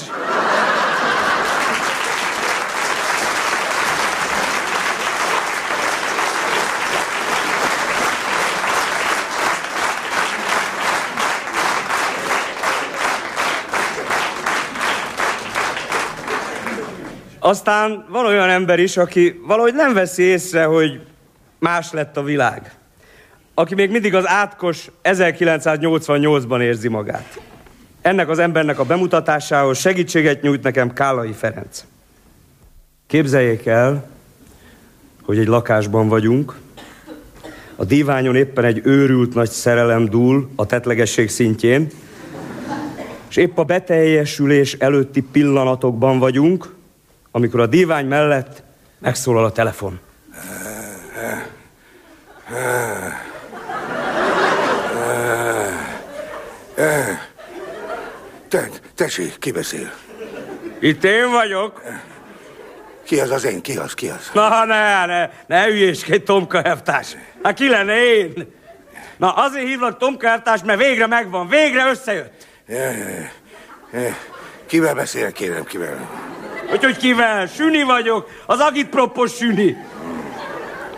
[17.38, 21.00] Aztán van olyan ember is, aki valahogy nem veszi észre, hogy
[21.59, 22.72] más lett a világ.
[23.55, 27.49] Aki még mindig az átkos 1988-ban érzi magát.
[28.02, 31.84] Ennek az embernek a bemutatásához segítséget nyújt nekem Kálai Ferenc.
[33.06, 34.08] Képzeljék el,
[35.22, 36.58] hogy egy lakásban vagyunk,
[37.76, 41.88] a díványon éppen egy őrült nagy szerelem dúl a tetlegesség szintjén,
[43.28, 46.74] és épp a beteljesülés előtti pillanatokban vagyunk,
[47.30, 48.62] amikor a dívány mellett
[48.98, 50.00] megszólal a telefon.
[58.50, 59.92] Te, tessék, ki beszél?
[60.78, 61.82] Itt én vagyok.
[63.04, 63.60] Ki az az én?
[63.62, 63.94] Ki az?
[63.94, 64.30] Ki az?
[64.32, 67.16] Na, ne, ne, ne hülyéskedj, Tomka Eftás.
[67.42, 68.52] Hát ki lenne én?
[69.16, 72.46] Na, azért hívlak Tomka Eftás, mert végre megvan, végre összejött.
[72.68, 72.90] Ja, ja,
[73.92, 74.14] ja.
[74.66, 76.08] Kivel beszél, kérem, kivel?
[76.68, 77.46] Hogy, hogy kivel?
[77.46, 79.76] Süni vagyok, az agitpropos süni.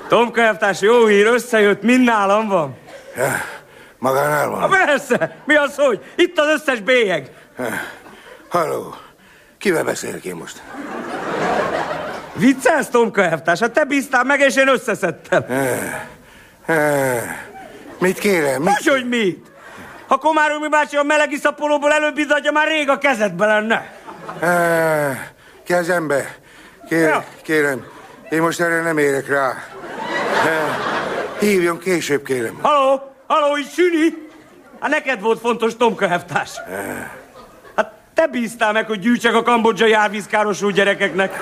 [0.09, 2.77] Tomka Eftás, jó hír, összejött, mind nálam van.
[3.17, 3.33] Ja,
[3.99, 4.71] magánál Ha van?
[4.71, 6.01] persze, mi az, hogy?
[6.17, 7.31] Itt az összes bélyeg.
[8.49, 8.95] Halló,
[9.59, 10.63] kivel beszélek én most?
[12.35, 13.61] Viccelsz, Tomka Eftás?
[13.61, 15.45] Hát te bíztál meg, és én összeszedtem.
[17.99, 18.63] Mit kérem?
[18.63, 18.75] Mit?
[18.75, 19.51] Hogy, hogy mit?
[20.07, 23.93] Ha Komáromi bácsi a meleg iszapolóból előbb izzadja, már rég a kezedbe lenne.
[25.67, 26.37] Kezembe.
[26.89, 27.25] Kér, Ja.
[27.43, 27.85] Kérem,
[28.31, 29.55] én most erre nem érek rá.
[31.41, 32.59] Hívjon később, kérem.
[32.63, 33.15] Haló?
[33.27, 34.29] Haló, itt süni?
[34.81, 36.51] Hát neked volt fontos Tomka Heftás.
[38.15, 41.39] Te bíztál meg, hogy gyűjtsek a kambodzsai árvízkárosult gyerekeknek.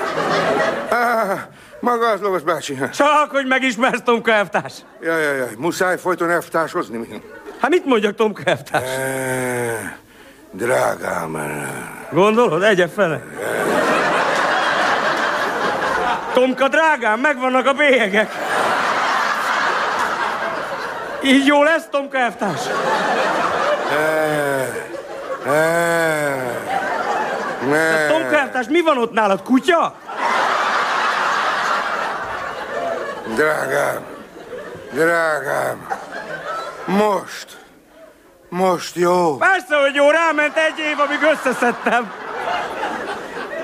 [0.90, 1.38] Ah,
[1.80, 2.78] maga az Lovas bácsi.
[2.94, 4.72] Csak, hogy megismersz Tomka Heftás.
[5.02, 7.22] Jaj, jaj, jaj, muszáj folyton elvtárs hozni.
[7.60, 8.82] Hát mit mondjak Tomka Heftás?
[8.82, 9.92] Eh,
[10.52, 11.68] Drágám, eh,
[12.10, 12.62] Gondolod?
[12.62, 13.20] Egye fele.
[16.32, 18.30] Tomka drágám, megvannak a bélyegek.
[21.22, 22.60] Így jó lesz, Tomka Heftás?
[23.92, 24.68] eh,
[25.46, 26.69] eh,
[27.70, 28.06] ne.
[28.06, 29.42] Tomka Heftás, mi van ott nálad?
[29.42, 29.94] Kutya?
[33.34, 34.04] Drágám,
[34.92, 35.86] drágám,
[36.84, 37.58] most,
[38.48, 39.36] most jó.
[39.36, 42.12] Persze, hogy jó, ráment egy év, amíg összeszedtem.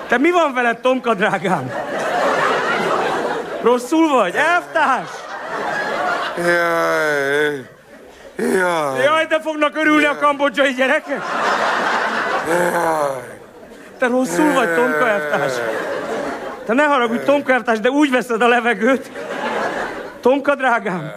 [0.08, 1.72] Te mi van veled, Tomka drágám?
[3.62, 4.34] Rosszul vagy?
[4.34, 5.10] Elvtárs?
[6.36, 7.68] Jaj.
[8.36, 9.02] Jaj.
[9.02, 11.22] Jaj, de fognak örülni a kambodzsai gyerekek.
[12.48, 13.35] Jaj.
[13.98, 15.52] Te rosszul vagy, Tomka elvtárs.
[16.64, 19.10] Te ne haragudj, Tomka elvtárs, de úgy veszed a levegőt.
[20.20, 21.12] Tomka, drágám.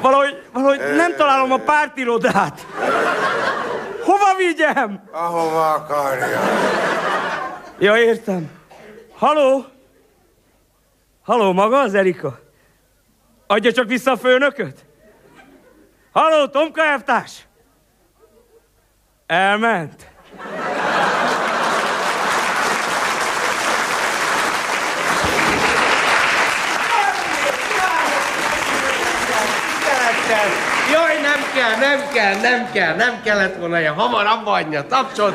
[0.00, 2.66] Valahogy, valahogy nem találom a pártirodát.
[4.04, 5.02] Hova vigyem?
[5.10, 6.40] Ahova akarja.
[7.78, 8.50] Ja, értem.
[9.16, 9.64] Haló?
[11.24, 12.38] Haló, maga az Erika?
[13.46, 14.84] Adja csak vissza a főnököt?
[16.12, 17.46] Haló, Tomka elvtárs?
[19.26, 20.10] Elment.
[29.12, 30.48] Tisztelettel!
[30.92, 34.86] Jaj, nem kell, nem kell, nem kell, nem kellett volna ilyen hamar abba hagyni a
[34.86, 35.34] tapsot.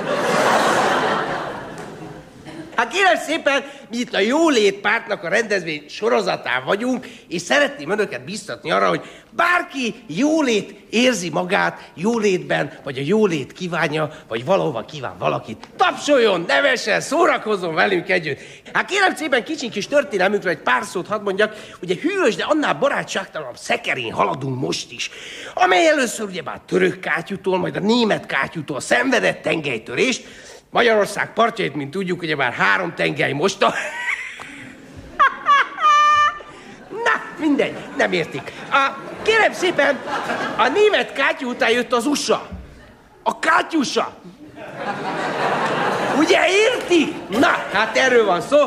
[2.77, 8.23] Hát kérem szépen, mi itt a Jólét pártnak a rendezvény sorozatán vagyunk, és szeretném önöket
[8.23, 15.17] biztatni arra, hogy bárki jólét érzi magát jólétben, vagy a jólét kívánja, vagy valahova kíván
[15.17, 15.67] valakit.
[15.77, 18.39] Tapsoljon, nevessen, szórakozzon velünk együtt.
[18.73, 21.55] Hát kérem szépen kicsiny kis történelmünkről egy pár szót hadd mondjak.
[21.81, 25.09] Ugye hűvös, de annál barátságtalanabb szekerén haladunk most is,
[25.53, 30.25] amely először ugye már török kátyútól, majd a német kátyútól szenvedett tengelytörést,
[30.69, 33.73] Magyarország partjait, mint tudjuk, ugye már három tengely most a...
[37.05, 38.51] Na, mindegy, nem értik.
[38.71, 39.99] A, kérem szépen,
[40.57, 42.49] a német kátyú után jött az USA.
[43.23, 44.17] A kátyusa.
[46.17, 47.15] Ugye érti?
[47.29, 48.57] Na, hát erről van szó.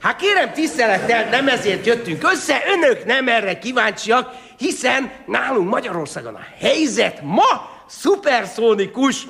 [0.00, 6.46] Hát kérem tisztelettel, nem ezért jöttünk össze, önök nem erre kíváncsiak, hiszen nálunk Magyarországon a
[6.58, 9.26] helyzet ma szuperszónikus.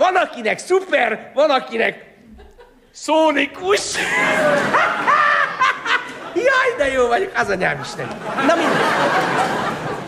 [0.00, 2.04] Van, akinek szuper, van, akinek
[2.92, 3.80] szónikus.
[6.34, 8.06] Jaj, de jó vagyok, az anyám Isten.
[8.46, 8.80] Na mindegy.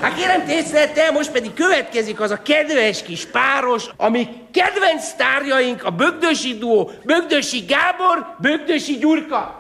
[0.01, 5.91] Hát kérem tisztelettel, most pedig következik az a kedves kis páros, ami kedvenc sztárjaink, a
[5.91, 9.57] Bögdösi duó, Bögdösi Gábor, Bögdösi Gyurka.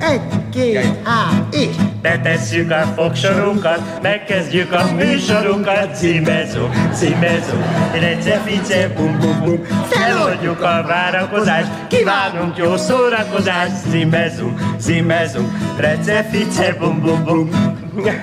[0.00, 1.68] Egy, két, há, és
[2.02, 9.64] Betesszük a fogsorunkat, megkezdjük a műsorunkat, címezünk, címezünk, rece, fice, bum, bum, bum.
[9.88, 17.50] Feloldjuk a várakozást, kívánunk jó szórakozást, címezünk, címezünk, rece, fice, bum, bum, bum.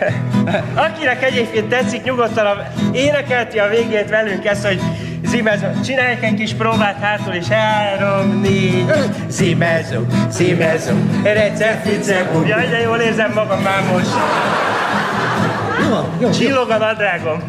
[0.86, 2.58] Akinek egyébként tetszik, nyugodtan
[2.92, 4.82] énekelti a végét velünk ezt, hogy
[5.28, 5.82] zimezünk.
[5.82, 8.86] Csináljuk egy kis próbát hátul, és három, négy,
[9.28, 12.46] zimezünk, zimezünk, rece, fice, bum.
[12.46, 14.10] Jaj, de jól érzem magam már most.
[15.90, 17.42] Jó, jó, Csillog a nadrágom.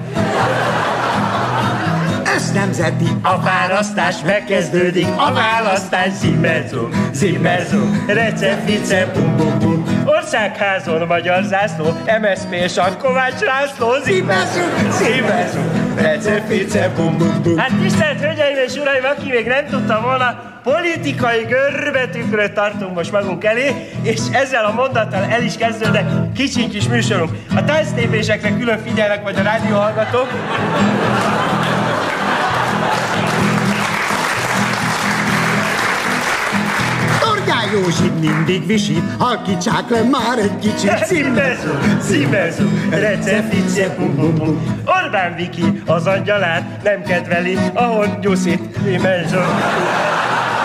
[2.37, 3.07] Össznemzeti.
[3.23, 9.85] A választás megkezdődik, a választás zimezum, zimezum, rece, fice, bum, bum, bum.
[10.05, 11.85] Országházon magyar zászló,
[12.21, 17.57] MSZP és a Kovács László, zimezum, zimezum, rece, fice, bum, bum, bum.
[17.57, 23.45] Hát tisztelt Hölgyeim és Uraim, aki még nem tudta volna, politikai görbetűkröt tartunk most magunk
[23.45, 27.31] elé, és ezzel a mondattal el is kezdődnek kicsi kis műsorunk.
[27.57, 30.29] A tánclépésekre külön figyelnek majd a rádióhallgatók.
[37.49, 41.05] Torgyán Józsi mindig visít, halkítsák le már egy kicsit.
[41.05, 41.71] Címezú,
[42.01, 44.83] címezú, rece, fice, bum, bum, bum.
[44.85, 49.39] Orbán Viki az angyalát nem kedveli, ahol nyuszít, címezú.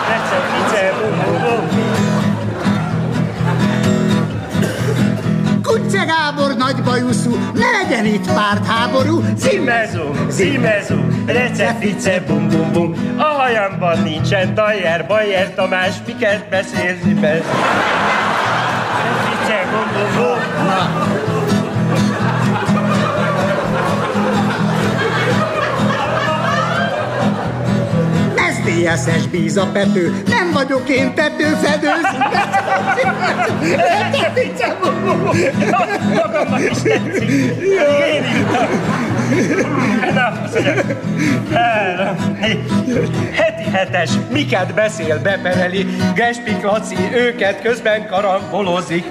[0.07, 2.02] Rece, fice, bum, bum,
[6.05, 9.23] Gábor nagy bajuszú, ne legyen itt pártháború.
[9.37, 10.95] Címezú, címezú,
[11.25, 12.95] rece, fice, bum, bum, bum.
[13.17, 17.43] A hajamban nincsen Dajer, Bajer Tamás, miket beszél, címezú.
[19.25, 21.12] Fice, bum, bum, bum.
[28.83, 31.89] SZDSZ-es bíza Pető, nem vagyok én tetőfedő.
[36.15, 37.29] Magamnak is tetszik.
[37.29, 38.23] Én.
[40.13, 40.33] Na,
[43.35, 49.05] heti hetes, miket beszél, bepereli, Gespik Laci, őket közben karambolozik.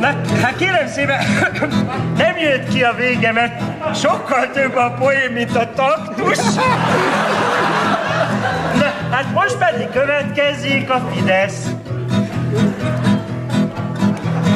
[0.00, 0.06] Na,
[0.42, 1.18] hát kérem szépen,
[2.22, 3.62] nem jött ki a vége, mert
[3.96, 6.36] sokkal több a poém, mint a taktus.
[8.74, 11.66] Na, hát most pedig következik a Fidesz.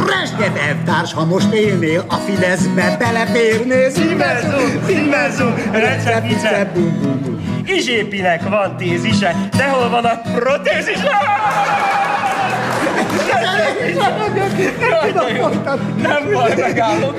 [0.05, 3.91] Brezsnyev elvtárs, ha most élnél, a Fideszbe beleférnél.
[3.91, 7.22] Zimezum, zimezum, recepice, bum, bum,
[7.65, 7.75] bum.
[7.77, 10.99] Izsépinek van tézise, de hol van a protézis?
[14.91, 15.49] Jaj, de jó.
[16.03, 17.17] Nem baj, megállok.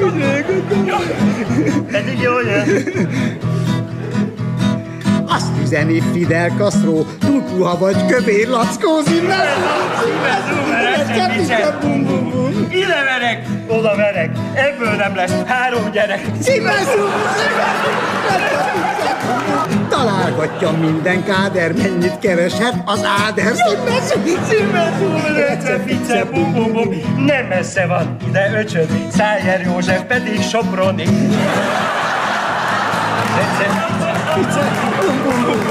[1.91, 2.83] Pedig jó jön.
[5.27, 12.67] Azt üzeni Fidel Castro, túl puha vagy kövér lackó Zimezum, recepice, bum, bum, bum.
[12.71, 16.21] Ide verek, oda verek, ebből nem lesz három gyerek.
[16.39, 17.09] Zimezum,
[20.03, 23.53] Találgatja minden káder, mennyit kereshet az áder.
[23.53, 27.23] Zimezum, Zimezum, recepice, bum, bum, bum.
[27.25, 31.05] Nem messze van ide öcsöd, Szájer József pedig Soproni.
[33.35, 35.63] Recepice, bum, bum, bum,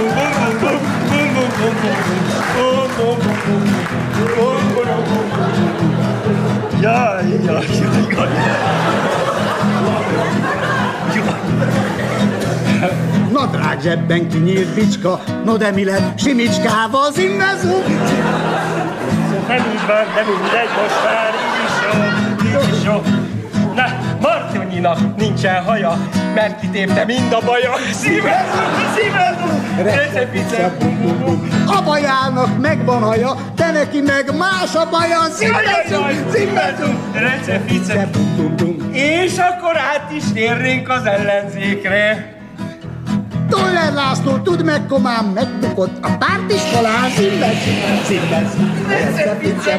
[13.53, 17.83] Nadrág zsebben kinyílt bicska, no de mi lett Simicskával zimezum?
[19.49, 21.99] Nem így van, nem mindegy, most már így is jó,
[22.47, 23.03] így is jó.
[23.75, 23.85] Na,
[24.21, 25.99] Martonyinak nincsen haja,
[26.35, 27.73] mert kitépte mind a baja.
[27.93, 30.77] Szívezum, szívezum, recepice.
[31.67, 35.21] A bajának megvan haja, de neki meg más a baja.
[35.91, 36.99] Jaj, zimezum.
[37.15, 38.11] Recepice.
[38.93, 42.41] És akkor át is térnénk az ellenzékre.
[43.53, 47.11] Toller László, tudd meg, komám, megbukott a pártiskolán.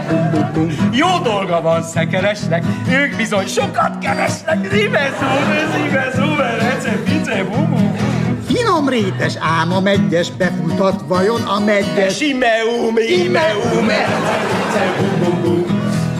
[0.10, 0.90] Bum, bum.
[0.92, 4.68] Jó dolga van szekeresnek, ők bizony sokat keresnek.
[4.72, 5.44] Zimezum,
[5.74, 7.96] zimezum, recepice, bum.
[8.48, 12.16] Finom rétes ám a megyes befutat vajon a megyes.
[12.16, 14.96] Simeum, imeum, recepice,
[15.42, 15.66] bum.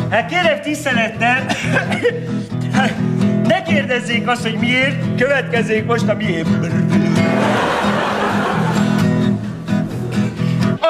[0.10, 1.46] Hát kérem tisztelettel,
[3.48, 6.48] ne kérdezzék azt, hogy miért, következzék most a miért.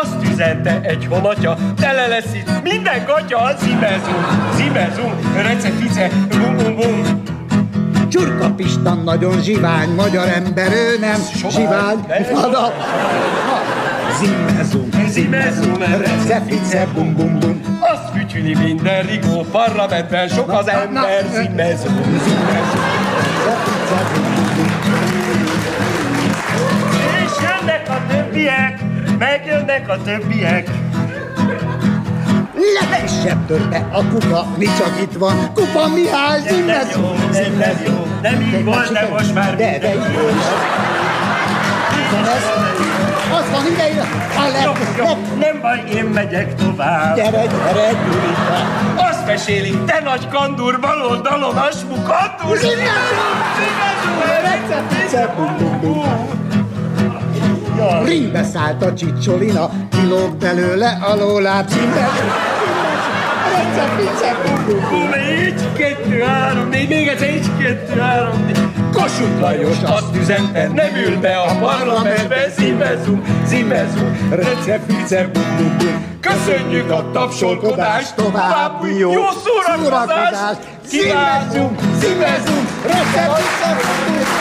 [0.01, 4.25] Azt üzente egy honatja, tele lesz itt minden gatya, zimezum,
[4.55, 7.23] zimezum, recepice, bum bum bum.
[8.09, 11.19] Csurka Pista nagyon zsivány, magyar ember, ő nem
[11.49, 12.05] zsivány.
[12.33, 12.73] Fada.
[14.19, 17.61] Zimezum, Zimezum, recepice, bum bum bum.
[17.79, 22.83] Azt fütyüli minden rigó, parlamentben sok az ember, zimezum, zimezum.
[27.25, 28.79] És jönnek a többiek,
[29.19, 30.67] megjönnek a többiek.
[32.81, 35.53] Levessebb törpe a kuka, mi csak itt van.
[35.53, 39.77] Kupa Mihály, Ez nem jó, ez nem jó, nem így volt, de most már De,
[39.79, 40.43] de így volt.
[42.11, 42.43] Van ez?
[43.31, 44.01] Az van idejére.
[44.35, 45.05] A Jó,
[45.39, 47.15] nem baj, én megyek tovább.
[47.15, 48.67] gyere, gyere, gyurika.
[48.95, 52.57] Azt mesélik, te nagy kandur, baloldalon a smukandur.
[52.57, 53.39] Zimezum,
[54.41, 56.41] recepice, bum bum
[57.89, 58.05] bum.
[58.05, 61.15] Ringbe szállt a csicsolina, kilóg belőle a.
[61.67, 62.53] Zimezum,
[64.65, 64.89] bum.
[64.89, 68.59] Bum, egy, kettő, három, négy, még egyszer, egy, kettő, három, négy.
[68.93, 76.19] Kossuth Lajos azt üzente, nem ül be a parlamentbe, zimezum, zimezum, recepice, bum, bum, bum.
[76.21, 80.59] Köszönjük a tapsolkodást, további jó, jó szórakozást,
[80.89, 84.33] kívánjunk, zimezum, recepice, bum bum bum.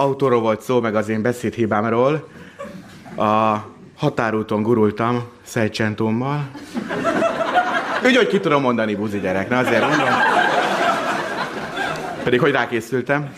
[0.00, 2.28] Autóról volt szó, meg az én beszédhibámról.
[3.16, 3.56] A
[3.96, 6.50] határúton gurultam Szejcsentómmal.
[8.04, 10.08] Úgy, hogy ki tudom mondani, buzi gyerek, na azért mondom.
[12.22, 13.32] Pedig hogy rákészültem.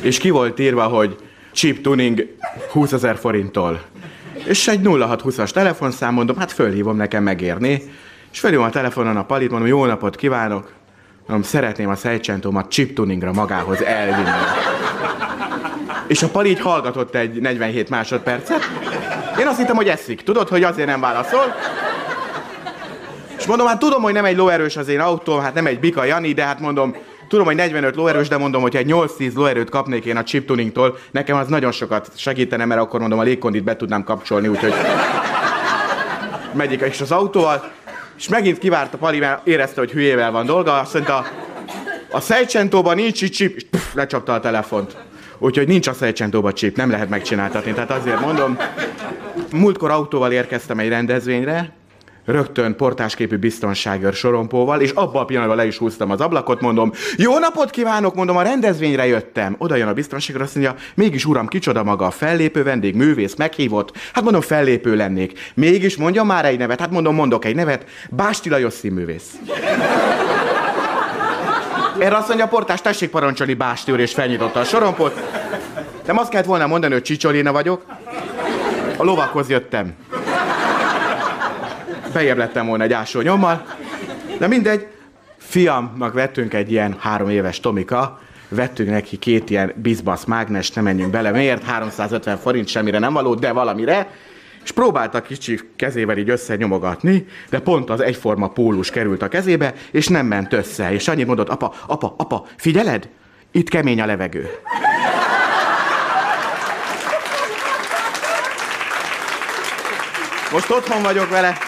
[0.00, 1.16] És ki volt írva, hogy
[1.52, 2.36] chip tuning
[2.70, 3.82] 20 ezer forinttól.
[4.44, 7.82] És egy 0620-as telefonszám, mondom, hát fölhívom, nekem megérni.
[8.32, 10.72] És fölhívom a telefonon a palit, mondom, jó napot kívánok.
[11.26, 14.30] Mondom, szeretném a Szejcsentómat chip tuningra magához elvinni.
[16.06, 18.60] És a pali így hallgatott egy 47 másodpercet.
[19.40, 20.22] Én azt hittem, hogy eszik.
[20.22, 21.54] Tudod, hogy azért nem válaszol?
[23.38, 26.04] És mondom, hát tudom, hogy nem egy lóerős az én autóm, hát nem egy Bika
[26.04, 26.96] Jani, de hát mondom,
[27.28, 30.98] tudom, hogy 45 lóerős, de mondom, hogy egy 8-10 lóerőt kapnék én a chip tuningtól,
[31.10, 34.74] nekem az nagyon sokat segítene, mert akkor mondom, a légkondit be tudnám kapcsolni, úgyhogy
[36.52, 37.70] megyik is az autóval,
[38.18, 41.26] és megint kivárt a Pali, mert érezte, hogy hülyével van dolga, azt mondta,
[42.10, 44.96] a Szejcsentóban nincs itt chip, és puff, lecsapta a telefont.
[45.38, 47.72] Úgyhogy nincs a Szejcsentóban chip, nem lehet megcsináltatni.
[47.72, 48.58] Tehát azért mondom,
[49.52, 51.72] múltkor autóval érkeztem egy rendezvényre,
[52.26, 57.38] rögtön portásképű biztonságőr sorompóval, és abban a pillanatban le is húztam az ablakot, mondom, jó
[57.38, 59.54] napot kívánok, mondom, a rendezvényre jöttem.
[59.58, 63.96] Oda jön a biztonságőr, azt mondja, mégis uram, kicsoda maga a fellépő vendég, művész, meghívott.
[64.12, 65.52] Hát mondom, fellépő lennék.
[65.54, 69.30] Mégis mondja már egy nevet, hát mondom, mondok egy nevet, Básti Lajos színművész.
[71.98, 75.20] Erre azt mondja a portás, tessék parancsolni Básti úr, és felnyitotta a sorompot.
[76.06, 77.84] Nem azt kellett volna mondani, hogy Csicsolina vagyok.
[78.96, 79.94] A lovakhoz jöttem.
[82.12, 83.64] Bejebb lettem volna egy ásó nyommal.
[84.38, 84.86] De mindegy,
[85.36, 91.10] fiamnak vettünk egy ilyen három éves Tomika, vettünk neki két ilyen bizbasz mágnes, nem menjünk
[91.10, 91.64] bele, miért?
[91.64, 94.10] 350 forint semmire nem való, de valamire.
[94.66, 100.08] És próbálta kicsi kezével így összenyomogatni, de pont az egyforma pólus került a kezébe, és
[100.08, 100.92] nem ment össze.
[100.92, 103.08] És annyit mondott, apa, apa, apa, figyeled?
[103.52, 104.50] Itt kemény a levegő.
[110.52, 111.58] Most otthon vagyok vele,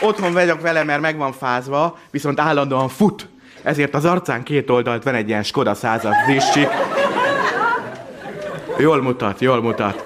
[0.00, 3.28] otthon vagyok vele, mert meg van fázva, viszont állandóan fut.
[3.62, 6.68] Ezért az arcán két oldalt van egy ilyen Skoda százas ziscsik.
[8.78, 10.04] Jól mutat, jól mutat.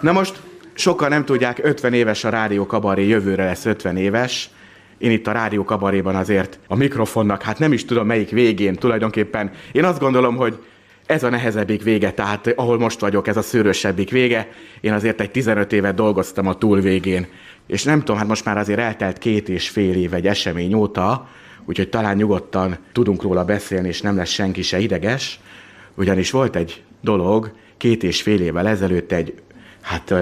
[0.00, 0.42] Na most
[0.74, 4.50] sokan nem tudják, 50 éves a Rádió Kabaré, jövőre lesz 50 éves.
[4.98, 9.50] Én itt a Rádió Kabaréban azért a mikrofonnak, hát nem is tudom melyik végén tulajdonképpen.
[9.72, 10.58] Én azt gondolom, hogy
[11.06, 14.48] ez a nehezebbik vége, tehát ahol most vagyok, ez a szőrösebbik vége.
[14.80, 17.26] Én azért egy 15 évet dolgoztam a túl végén.
[17.66, 21.28] És nem tudom, hát most már azért eltelt két és fél év egy esemény óta,
[21.64, 25.40] úgyhogy talán nyugodtan tudunk róla beszélni, és nem lesz senki se ideges.
[25.94, 29.34] Ugyanis volt egy dolog, két és fél évvel ezelőtt egy,
[29.80, 30.14] hát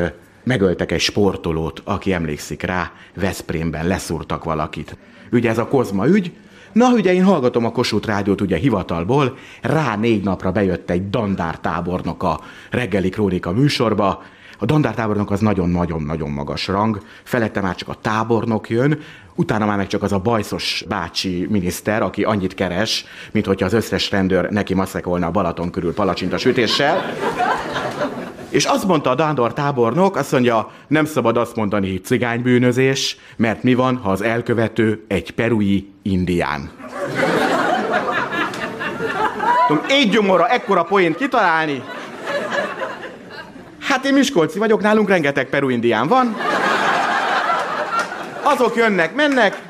[0.45, 4.97] megöltek egy sportolót, aki emlékszik rá, Veszprémben leszúrtak valakit.
[5.33, 6.33] Ugye ez a Kozma ügy,
[6.73, 12.23] Na, ugye én hallgatom a Kossuth Rádiót ugye hivatalból, rá négy napra bejött egy dandártábornok
[12.23, 12.41] a
[12.71, 14.23] reggeli krónika műsorba,
[14.59, 18.99] a dandártábornok az nagyon-nagyon-nagyon magas rang, felette már csak a tábornok jön,
[19.35, 23.73] utána már meg csak az a bajszos bácsi miniszter, aki annyit keres, mint hogyha az
[23.73, 27.15] összes rendőr neki maszekolna a Balaton körül palacsinta sütéssel.
[28.53, 33.63] És azt mondta a Dándor tábornok, azt mondja, nem szabad azt mondani, hogy cigánybűnözés, mert
[33.63, 36.71] mi van, ha az elkövető egy perui indián.
[39.67, 41.83] Tudom, egy gyomorra ekkora poént kitalálni.
[43.81, 46.37] Hát én Miskolci vagyok, nálunk rengeteg peru indián van.
[48.43, 49.63] Azok jönnek, mennek.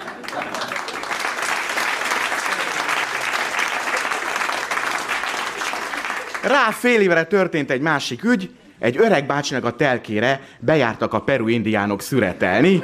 [6.43, 8.51] Rá fél évre történt egy másik ügy,
[8.83, 12.83] egy öreg bácsinak a telkére bejártak a peru indiánok szüretelni.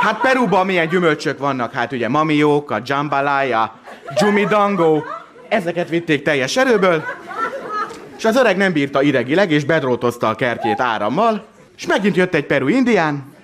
[0.00, 3.74] Hát Peruban milyen gyümölcsök vannak, hát ugye mamiók, a jambalaya,
[4.20, 5.02] jumidango,
[5.48, 7.04] ezeket vitték teljes erőből,
[8.18, 11.44] és az öreg nem bírta idegileg, és bedrótozta a kertjét árammal,
[11.76, 13.34] és megint jött egy peru indián,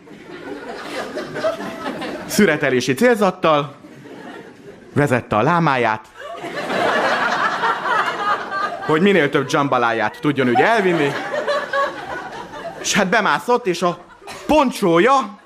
[2.26, 3.74] szüretelési célzattal,
[4.92, 6.01] vezette a lámáját,
[8.86, 11.12] hogy minél több jambaláját tudjon ugye elvinni.
[12.81, 13.99] És hát bemászott, és a
[14.47, 15.39] poncsója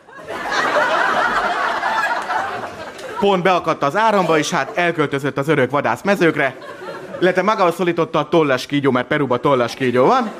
[3.23, 6.57] pont beakadt az áramba, és hát elköltözött az örök vadász mezőkre.
[7.21, 10.33] Illetve magával szólította a tollas kígyó, mert Peruba tollas kígyó van.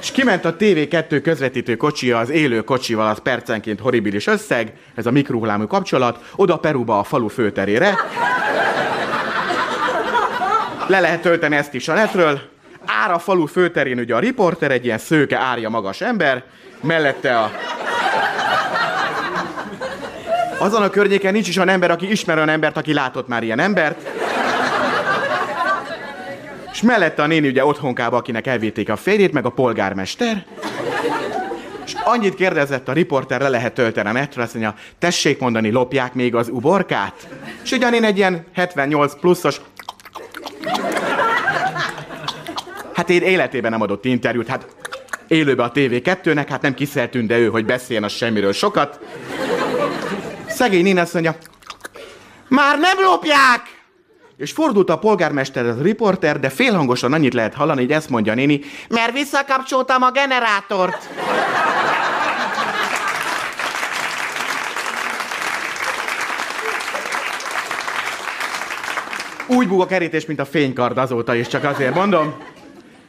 [0.00, 5.10] És kiment a TV2 közvetítő kocsia az élő kocsival, az percenként horribilis összeg, ez a
[5.10, 7.94] mikrohullámú kapcsolat, oda Peruba a falu főterére.
[10.86, 12.40] Le lehet tölteni ezt is a netről.
[12.86, 16.44] Ár a falu főterén ugye a riporter, egy ilyen szőke, árja magas ember,
[16.80, 17.50] mellette a...
[20.58, 23.58] Azon a környéken nincs is olyan ember, aki ismer olyan embert, aki látott már ilyen
[23.58, 24.08] embert.
[26.72, 30.44] És mellette a néni ugye otthonkába, akinek elvitték a férjét, meg a polgármester.
[31.84, 36.14] És annyit kérdezett a riporter, le lehet tölteni a netről, azt mondja, tessék mondani, lopják
[36.14, 37.28] még az uborkát?
[37.64, 39.60] És ugyan egy ilyen 78 pluszos
[43.04, 44.66] Hát én életében nem adott interjút, hát
[45.28, 48.98] élőbe a TV2-nek, hát nem kiszertünk, de ő, hogy beszéljen a semmiről sokat.
[50.46, 51.36] Szegény néni azt mondja,
[52.48, 53.60] már nem lopják!
[54.36, 58.34] És fordult a polgármester, az riporter, de félhangosan annyit lehet hallani, hogy ezt mondja a
[58.34, 61.08] néni, mert visszakapcsoltam a generátort.
[69.46, 72.52] Úgy búg a kerítés, mint a fénykard azóta is, csak azért mondom.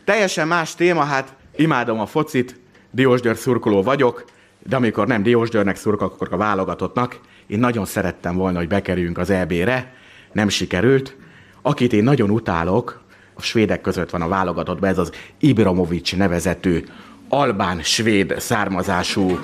[0.06, 2.60] Teljesen más téma, hát imádom a focit,
[2.92, 4.26] Diósgyőr szurkoló vagyok,
[4.68, 7.20] de amikor nem Diósgyőrnek szurkolok, akkor a válogatottnak.
[7.48, 9.94] Én nagyon szerettem volna, hogy bekerüljünk az EB-re,
[10.32, 11.16] nem sikerült.
[11.62, 13.04] Akit én nagyon utálok,
[13.34, 16.84] a svédek között van a válogatottban, ez az Ibramovics nevezetű
[17.30, 19.40] albán svéd származású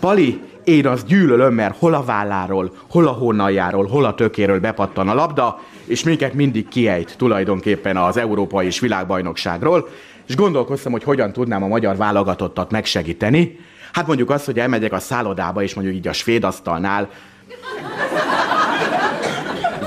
[0.00, 5.08] Pali, én azt gyűlölöm, mert hol a válláról, hol a hónaljáról, hol a tökéről bepattan
[5.08, 9.88] a labda, és minket mindig kiejt tulajdonképpen az Európai és Világbajnokságról,
[10.28, 13.58] és gondolkoztam, hogy hogyan tudnám a magyar válogatottat megsegíteni.
[13.92, 17.08] Hát mondjuk azt, hogy elmegyek a szállodába, és mondjuk így a svéd asztalnál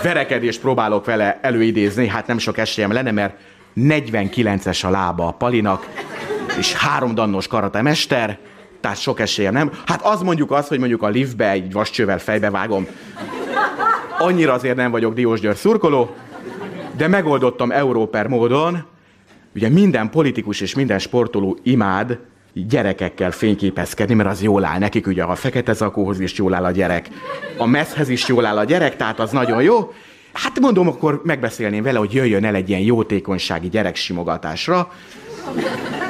[0.04, 3.36] verekedést próbálok vele előidézni, hát nem sok esélyem lenne, mert
[3.76, 5.88] 49-es a lába a Palinak,
[6.58, 8.40] és három dannos karatemester,
[8.80, 9.72] tehát sok esélyem nem.
[9.86, 12.88] Hát az mondjuk az, hogy mondjuk a liftbe egy vascsővel fejbe vágom.
[14.18, 16.16] Annyira azért nem vagyok Diós György szurkoló,
[16.98, 18.86] de megoldottam Európer módon.
[19.56, 22.20] Ugye minden politikus és minden sportoló imád
[22.54, 26.72] gyerekekkel fényképezkedni, mert az jól áll nekik, ugye a fekete zakóhoz is jól áll a
[26.72, 27.10] gyerek,
[27.58, 29.94] a messzhez is jól áll a gyerek, tehát az nagyon jó.
[30.34, 34.92] Hát mondom, akkor megbeszélném vele, hogy jöjjön el egy ilyen jótékonysági gyereksimogatásra,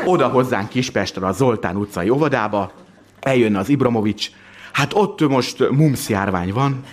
[0.06, 2.72] oda hozzánk Kispestre a Zoltán utcai óvodába,
[3.20, 4.30] eljön az Ibramovics,
[4.72, 6.84] hát ott most mumsz járvány van.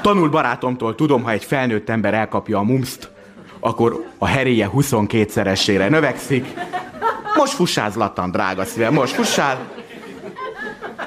[0.00, 3.10] Tanul barátomtól tudom, ha egy felnőtt ember elkapja a mumszt,
[3.60, 6.54] akkor a heréje 22-szeresére növekszik.
[7.36, 9.58] Most fussázlattan, drága szívem, most fussál.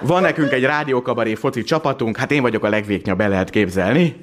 [0.05, 4.15] Van nekünk egy rádiókabaré foci csapatunk, hát én vagyok a legvéknyabb, be lehet képzelni.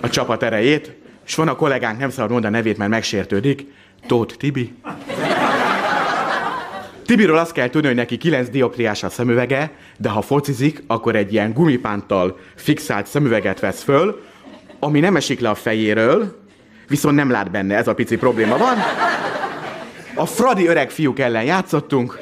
[0.00, 0.92] A csapat erejét.
[1.26, 3.66] És van a kollégánk, nem szabad mondani a nevét, mert megsértődik.
[4.06, 4.74] Tóth Tibi.
[7.06, 11.32] Tibiről azt kell tudni, hogy neki 9 dioptriás a szemüvege, de ha focizik, akkor egy
[11.32, 14.22] ilyen gumipánttal fixált szemüveget vesz föl,
[14.78, 16.38] ami nem esik le a fejéről,
[16.88, 18.76] viszont nem lát benne, ez a pici probléma van.
[20.14, 22.18] A Fradi öreg fiúk ellen játszottunk,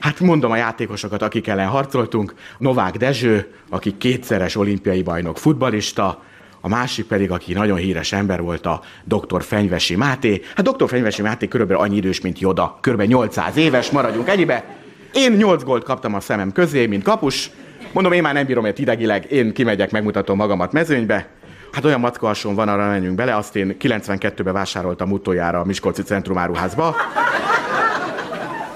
[0.00, 2.34] Hát mondom a játékosokat, akik ellen harcoltunk.
[2.58, 6.22] Novák Dezső, aki kétszeres olimpiai bajnok futbalista,
[6.60, 9.42] a másik pedig, aki nagyon híres ember volt, a dr.
[9.42, 10.42] Fenyvesi Máté.
[10.56, 10.88] Hát dr.
[10.88, 14.64] Fenyvesi Máté körülbelül annyi idős, mint Joda, körülbelül 800 éves, maradjunk ennyibe.
[15.12, 17.50] Én 8 gólt kaptam a szemem közé, mint kapus.
[17.92, 21.28] Mondom, én már nem bírom egy idegileg, én kimegyek, megmutatom magamat mezőnybe.
[21.72, 26.96] Hát olyan mackahason van, arra menjünk bele, azt én 92-ben vásároltam utoljára a Miskolci Centrumáruházba.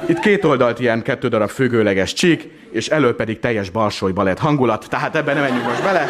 [0.07, 4.86] Itt két oldalt ilyen kettő darab függőleges csík, és elő pedig teljes balsói balett hangulat,
[4.88, 6.09] tehát ebben nem menjünk most bele.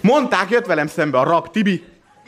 [0.00, 1.82] Mondták, jött velem szembe a rab Tibi,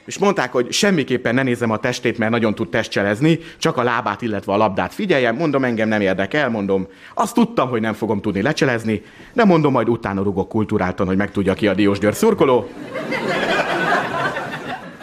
[0.05, 4.23] és mondták, hogy semmiképpen ne nézem a testét, mert nagyon tud testcselezni, csak a lábát,
[4.23, 5.37] illetve a labdát figyeljem.
[5.37, 6.89] Mondom, engem nem érdekel, mondom.
[7.15, 9.03] Azt tudtam, hogy nem fogom tudni lecselezni,
[9.33, 12.69] de mondom, majd utána rugok kultúráltan, hogy megtudja ki a Diós György szurkoló.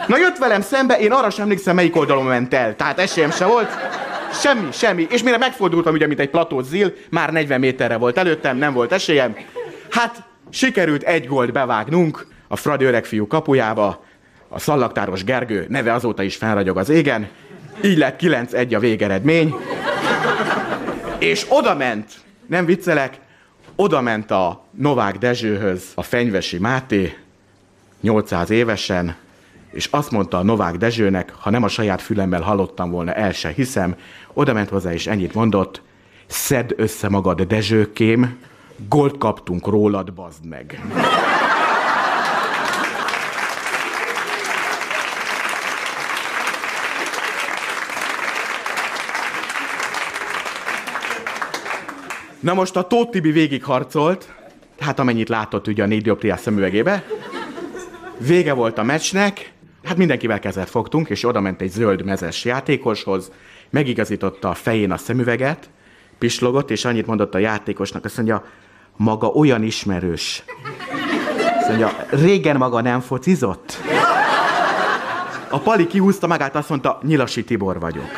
[0.06, 2.76] Na jött velem szembe, én arra sem emlékszem, melyik oldalon ment el.
[2.76, 3.68] Tehát esélyem se volt.
[4.40, 5.06] Semmi, semmi.
[5.10, 6.66] És mire megfordultam, ugye, mint egy platót
[7.10, 9.36] már 40 méterre volt előttem, nem volt esélyem.
[9.90, 14.04] Hát sikerült egy gólt bevágnunk a Fradi öregfiú kapujába,
[14.48, 17.28] a szallagtáros Gergő neve azóta is felragyog az égen,
[17.84, 19.54] így lett 9-1 a végeredmény,
[21.18, 22.12] és oda ment,
[22.46, 23.18] nem viccelek,
[23.76, 27.16] oda ment a Novák Dezsőhöz a Fenyvesi Máté,
[28.00, 29.16] 800 évesen,
[29.74, 33.48] és azt mondta a Novák Dezsőnek, ha nem a saját fülemmel hallottam volna, el se
[33.48, 33.96] hiszem,
[34.32, 35.82] oda ment hozzá, és ennyit mondott,
[36.26, 38.38] szedd össze magad, Dezsőkém,
[38.88, 40.80] gólt kaptunk rólad, bazd meg.
[52.40, 54.34] Na most a Tóth Tibi végigharcolt,
[54.78, 57.04] hát amennyit látott ugye a négy dioptriás szemüvegébe.
[58.18, 59.53] Vége volt a meccsnek,
[59.84, 63.30] hát mindenkivel kezet fogtunk, és oda ment egy zöld mezes játékoshoz,
[63.70, 65.70] megigazította a fején a szemüveget,
[66.18, 68.44] pislogott, és annyit mondott a játékosnak, azt mondja,
[68.96, 70.44] maga olyan ismerős.
[71.58, 73.78] Azt mondja, régen maga nem focizott?
[75.48, 78.08] A Pali kihúzta magát, azt mondta, Nyilasi Tibor vagyok.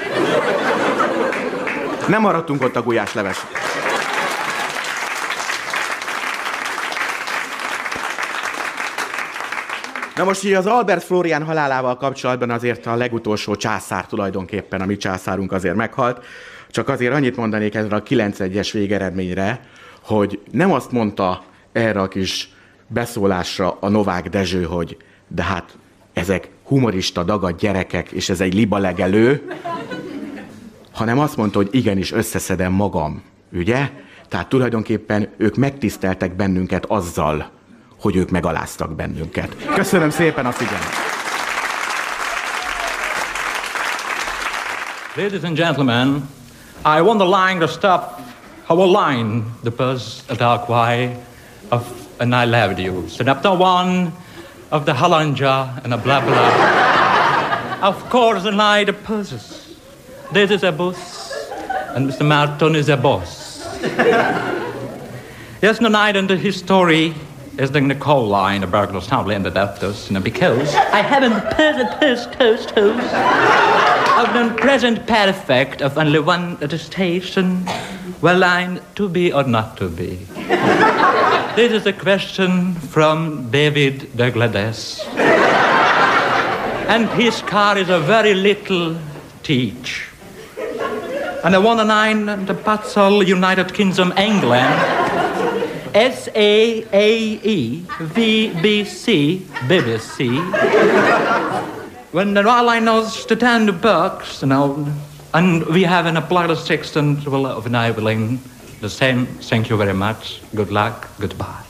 [2.09, 3.47] Nem maradtunk ott a gulyásleves.
[10.17, 14.97] Na most így az Albert Florian halálával kapcsolatban azért a legutolsó császár tulajdonképpen, a mi
[14.97, 16.25] császárunk azért meghalt.
[16.71, 19.61] Csak azért annyit mondanék ezre a 9-1-es végeredményre,
[20.01, 22.49] hogy nem azt mondta erre a kis
[22.87, 24.97] beszólásra a Novák Dezső, hogy
[25.29, 25.77] de hát
[26.13, 29.49] ezek humorista dagad gyerekek, és ez egy libalegelő,
[30.93, 33.91] hanem azt mondta, hogy igenis összeszedem magam, ugye?
[34.29, 37.55] Tehát tulajdonképpen ők megtiszteltek bennünket azzal,
[38.07, 39.57] hogy ők megaláztak bennünket.
[39.75, 40.95] Köszönöm szépen a figyelmet!
[45.17, 46.29] Ladies and gentlemen,
[46.85, 48.21] I want the line to stop
[48.67, 51.17] how a line the buzz a dark way
[51.71, 51.83] of
[52.19, 53.05] an I loved you.
[53.17, 54.13] The one
[54.71, 57.89] of the halanja and a blah blah.
[57.89, 59.77] of course, the lie the puzzes.
[60.33, 61.33] This is a boss,
[61.95, 62.25] and Mr.
[62.25, 63.59] Martin is a boss.
[65.61, 67.15] There's no night in the history
[67.59, 71.41] is the Nicole line of burglars probably ended up this, you know, because I haven't
[71.55, 73.15] present post coast host
[74.19, 77.67] of the present perfect of only one at the station,
[78.21, 80.17] well line to be or not to be.
[81.57, 85.07] this is a question from David Douglas.
[86.89, 88.97] and his car is a very little
[89.43, 90.09] teach.
[91.43, 95.26] And the and nine, the Battle United Kingdom, England.
[95.97, 97.09] S A A
[97.43, 100.29] E V B C BBC.
[102.13, 104.87] when the airline knows to turn the books, you know,
[105.33, 108.39] and we have an applied assistant will uh, of enabling
[108.83, 109.25] the same.
[109.41, 110.43] Thank you very much.
[110.55, 111.09] Good luck.
[111.19, 111.65] Goodbye.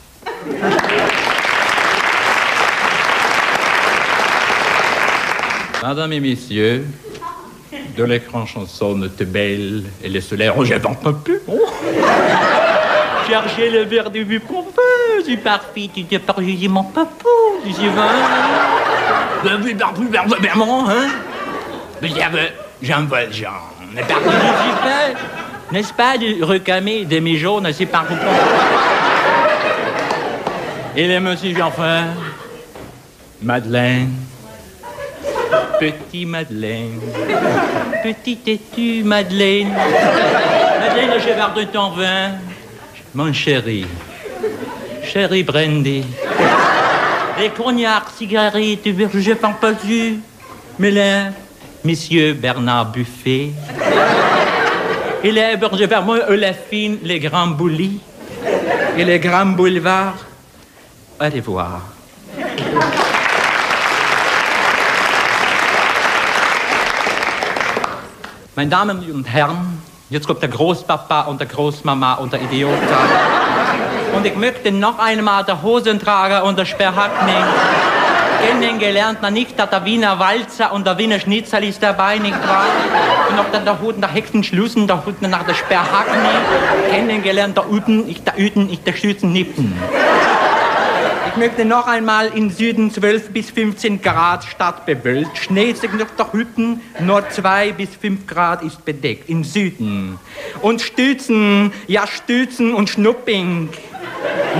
[5.81, 6.85] Madame et messieurs,
[7.95, 11.39] de l'écran chanson de belle et les solaires, oh, j'avais pas pu.
[11.47, 12.56] Oh.
[13.27, 17.27] Chercher le verre de vue veut, du parfait, tu te parles, mon papou,
[17.65, 18.07] du vin.
[19.43, 21.09] Le vue par plus vraiment, hein?
[22.01, 23.73] Mais j'avais, j'en veux, genre.
[23.93, 25.15] Mais par contre, je fait,
[25.71, 28.21] n'est-ce pas, du recamer demi jaune, c'est par contre.
[30.95, 32.05] Et les monsieur Jean-Fin,
[33.41, 34.13] Madeleine,
[35.79, 37.01] petit Madeleine,
[38.03, 39.73] petit têtu Madeleine,
[40.79, 42.31] Madeleine, le cheval de ton vin,
[43.17, 43.83] mon chéri,
[45.03, 46.03] chéri Brandy,
[47.39, 48.83] les cognacs, cigarettes,
[49.83, 50.19] du,
[50.77, 51.31] mais là,
[51.83, 53.53] monsieur Bernard Buffet,
[55.23, 57.99] et les bergers vers moi, eux, la fine, les grands boulis,
[58.95, 60.23] et les grands boulevards,
[61.19, 61.81] allez voir.
[68.55, 69.79] Meine Damen und Herren,
[70.09, 72.77] jetzt kommt der Großpapa und der Großmama und der Idiot.
[74.15, 77.43] Und ich möchte noch einmal der Hosentrager und der Sperrhackning
[78.41, 82.65] kennengelernt, na nicht, dass der Wiener Walzer und der Wiener Schnitzel ist dabei, nicht wahr?
[83.29, 86.21] Und noch dann der Hut, der Hexenschlussen, der Hut nach der Sperrhackning
[86.89, 89.73] kennengelernt, der Üben, ich der Üten, ich der Schützen nippen.
[91.37, 95.37] Ich möchte noch einmal im Süden 12 bis 15 Grad stadtbewölkt.
[95.37, 99.29] Schnee ist noch der Hütten, nur 2 bis 5 Grad ist bedeckt.
[99.29, 100.17] Im Süden.
[100.63, 103.69] Und Stützen, ja Stützen und Schnupping.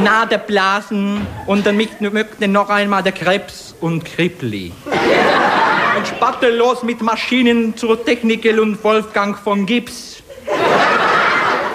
[0.04, 4.72] Nadeblasen und dann möchte noch einmal der Krebs und Krippli.
[5.98, 10.22] Und spattellos mit Maschinen zur Technikel und Wolfgang von Gips.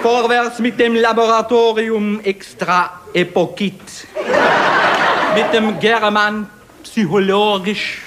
[0.03, 4.05] Vorwärts mit dem Laboratorium extra Epokit
[5.33, 6.49] mit dem German
[6.83, 8.01] psychologisch,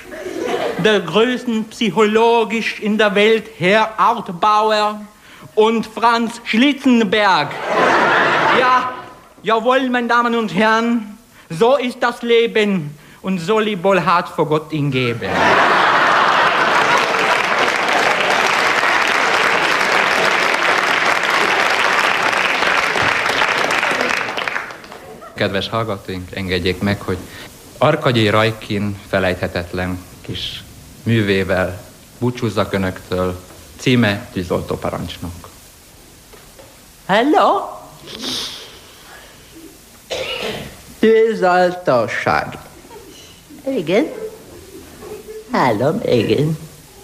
[0.84, 5.00] der größten psychologisch in der Welt, Herr Artbauer
[5.54, 7.48] und Franz Schlitzenberg.
[8.60, 8.92] Ja,
[9.42, 11.16] jawohl, meine Damen und Herren,
[11.48, 15.30] so ist das Leben und so liebvoll hat vor Gott ihn geben.
[25.36, 27.16] Kedves hallgatóink, engedjék meg, hogy
[27.78, 30.64] Arkagyi Rajkin felejthetetlen kis
[31.02, 31.80] művével
[32.18, 33.40] búcsúzzak önöktől.
[33.78, 35.48] Címe tűzoltó parancsnok.
[37.06, 37.60] Hello?
[40.98, 42.58] Tűzoltóság.
[43.68, 44.06] Igen?
[45.50, 46.58] Hallom, igen.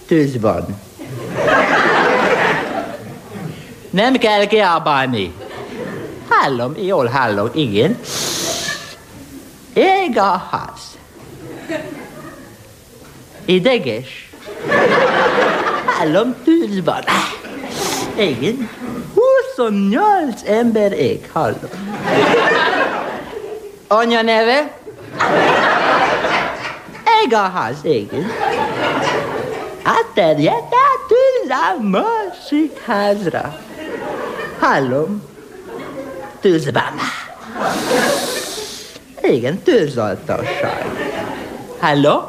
[0.06, 0.80] Tűz van.
[3.90, 5.32] Nem kell kiabálni.
[6.32, 7.98] Hallom, jól hallom, igen.
[9.74, 10.98] Ég a ház.
[13.44, 14.30] Ideges.
[15.86, 17.02] Hallom, tűz van.
[18.16, 18.68] Igen.
[19.14, 21.70] 28 ember ég, hallom.
[23.88, 24.78] Anya neve?
[27.24, 28.30] Ég a ház, igen.
[29.82, 33.58] Átterjedt át tűz a másik házra.
[34.58, 35.22] Hallom,
[36.42, 36.92] tűzben.
[39.22, 40.86] Igen, tűzoltóság.
[41.80, 42.20] Hello?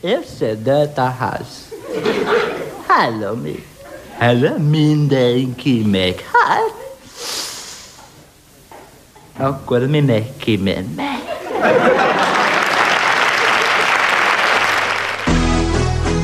[0.00, 1.68] Összedőlt a ház.
[2.86, 3.66] Hello, mi?
[4.18, 6.28] Hello, mindenki meg.
[6.32, 6.74] Hát?
[9.36, 11.08] Akkor mi meg kimenne.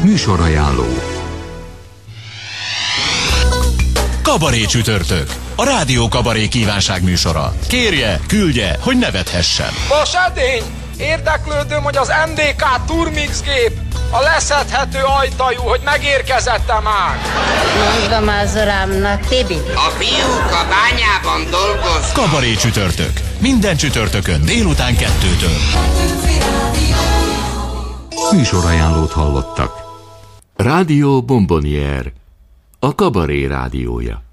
[0.02, 0.86] Műsorajánló
[4.22, 5.45] Kabaré csütörtök.
[5.58, 7.54] A Rádió Kabaré kívánság műsora.
[7.68, 9.70] Kérje, küldje, hogy nevethessen.
[9.88, 10.62] Vas edény!
[10.98, 13.72] Érdeklődöm, hogy az MDK Turmix gép
[14.10, 17.18] A leszedhető ajtajú, hogy megérkezette már!
[17.98, 19.54] Mondom az uramnak, Tibi.
[19.74, 22.12] A fiúk a bányában dolgoznak.
[22.12, 23.20] Kabaré csütörtök.
[23.38, 25.58] Minden csütörtökön délután kettőtől.
[28.32, 29.72] Műsorajánlót hallottak.
[30.56, 32.12] Rádió Bombonier,
[32.78, 34.25] a kabaré rádiója.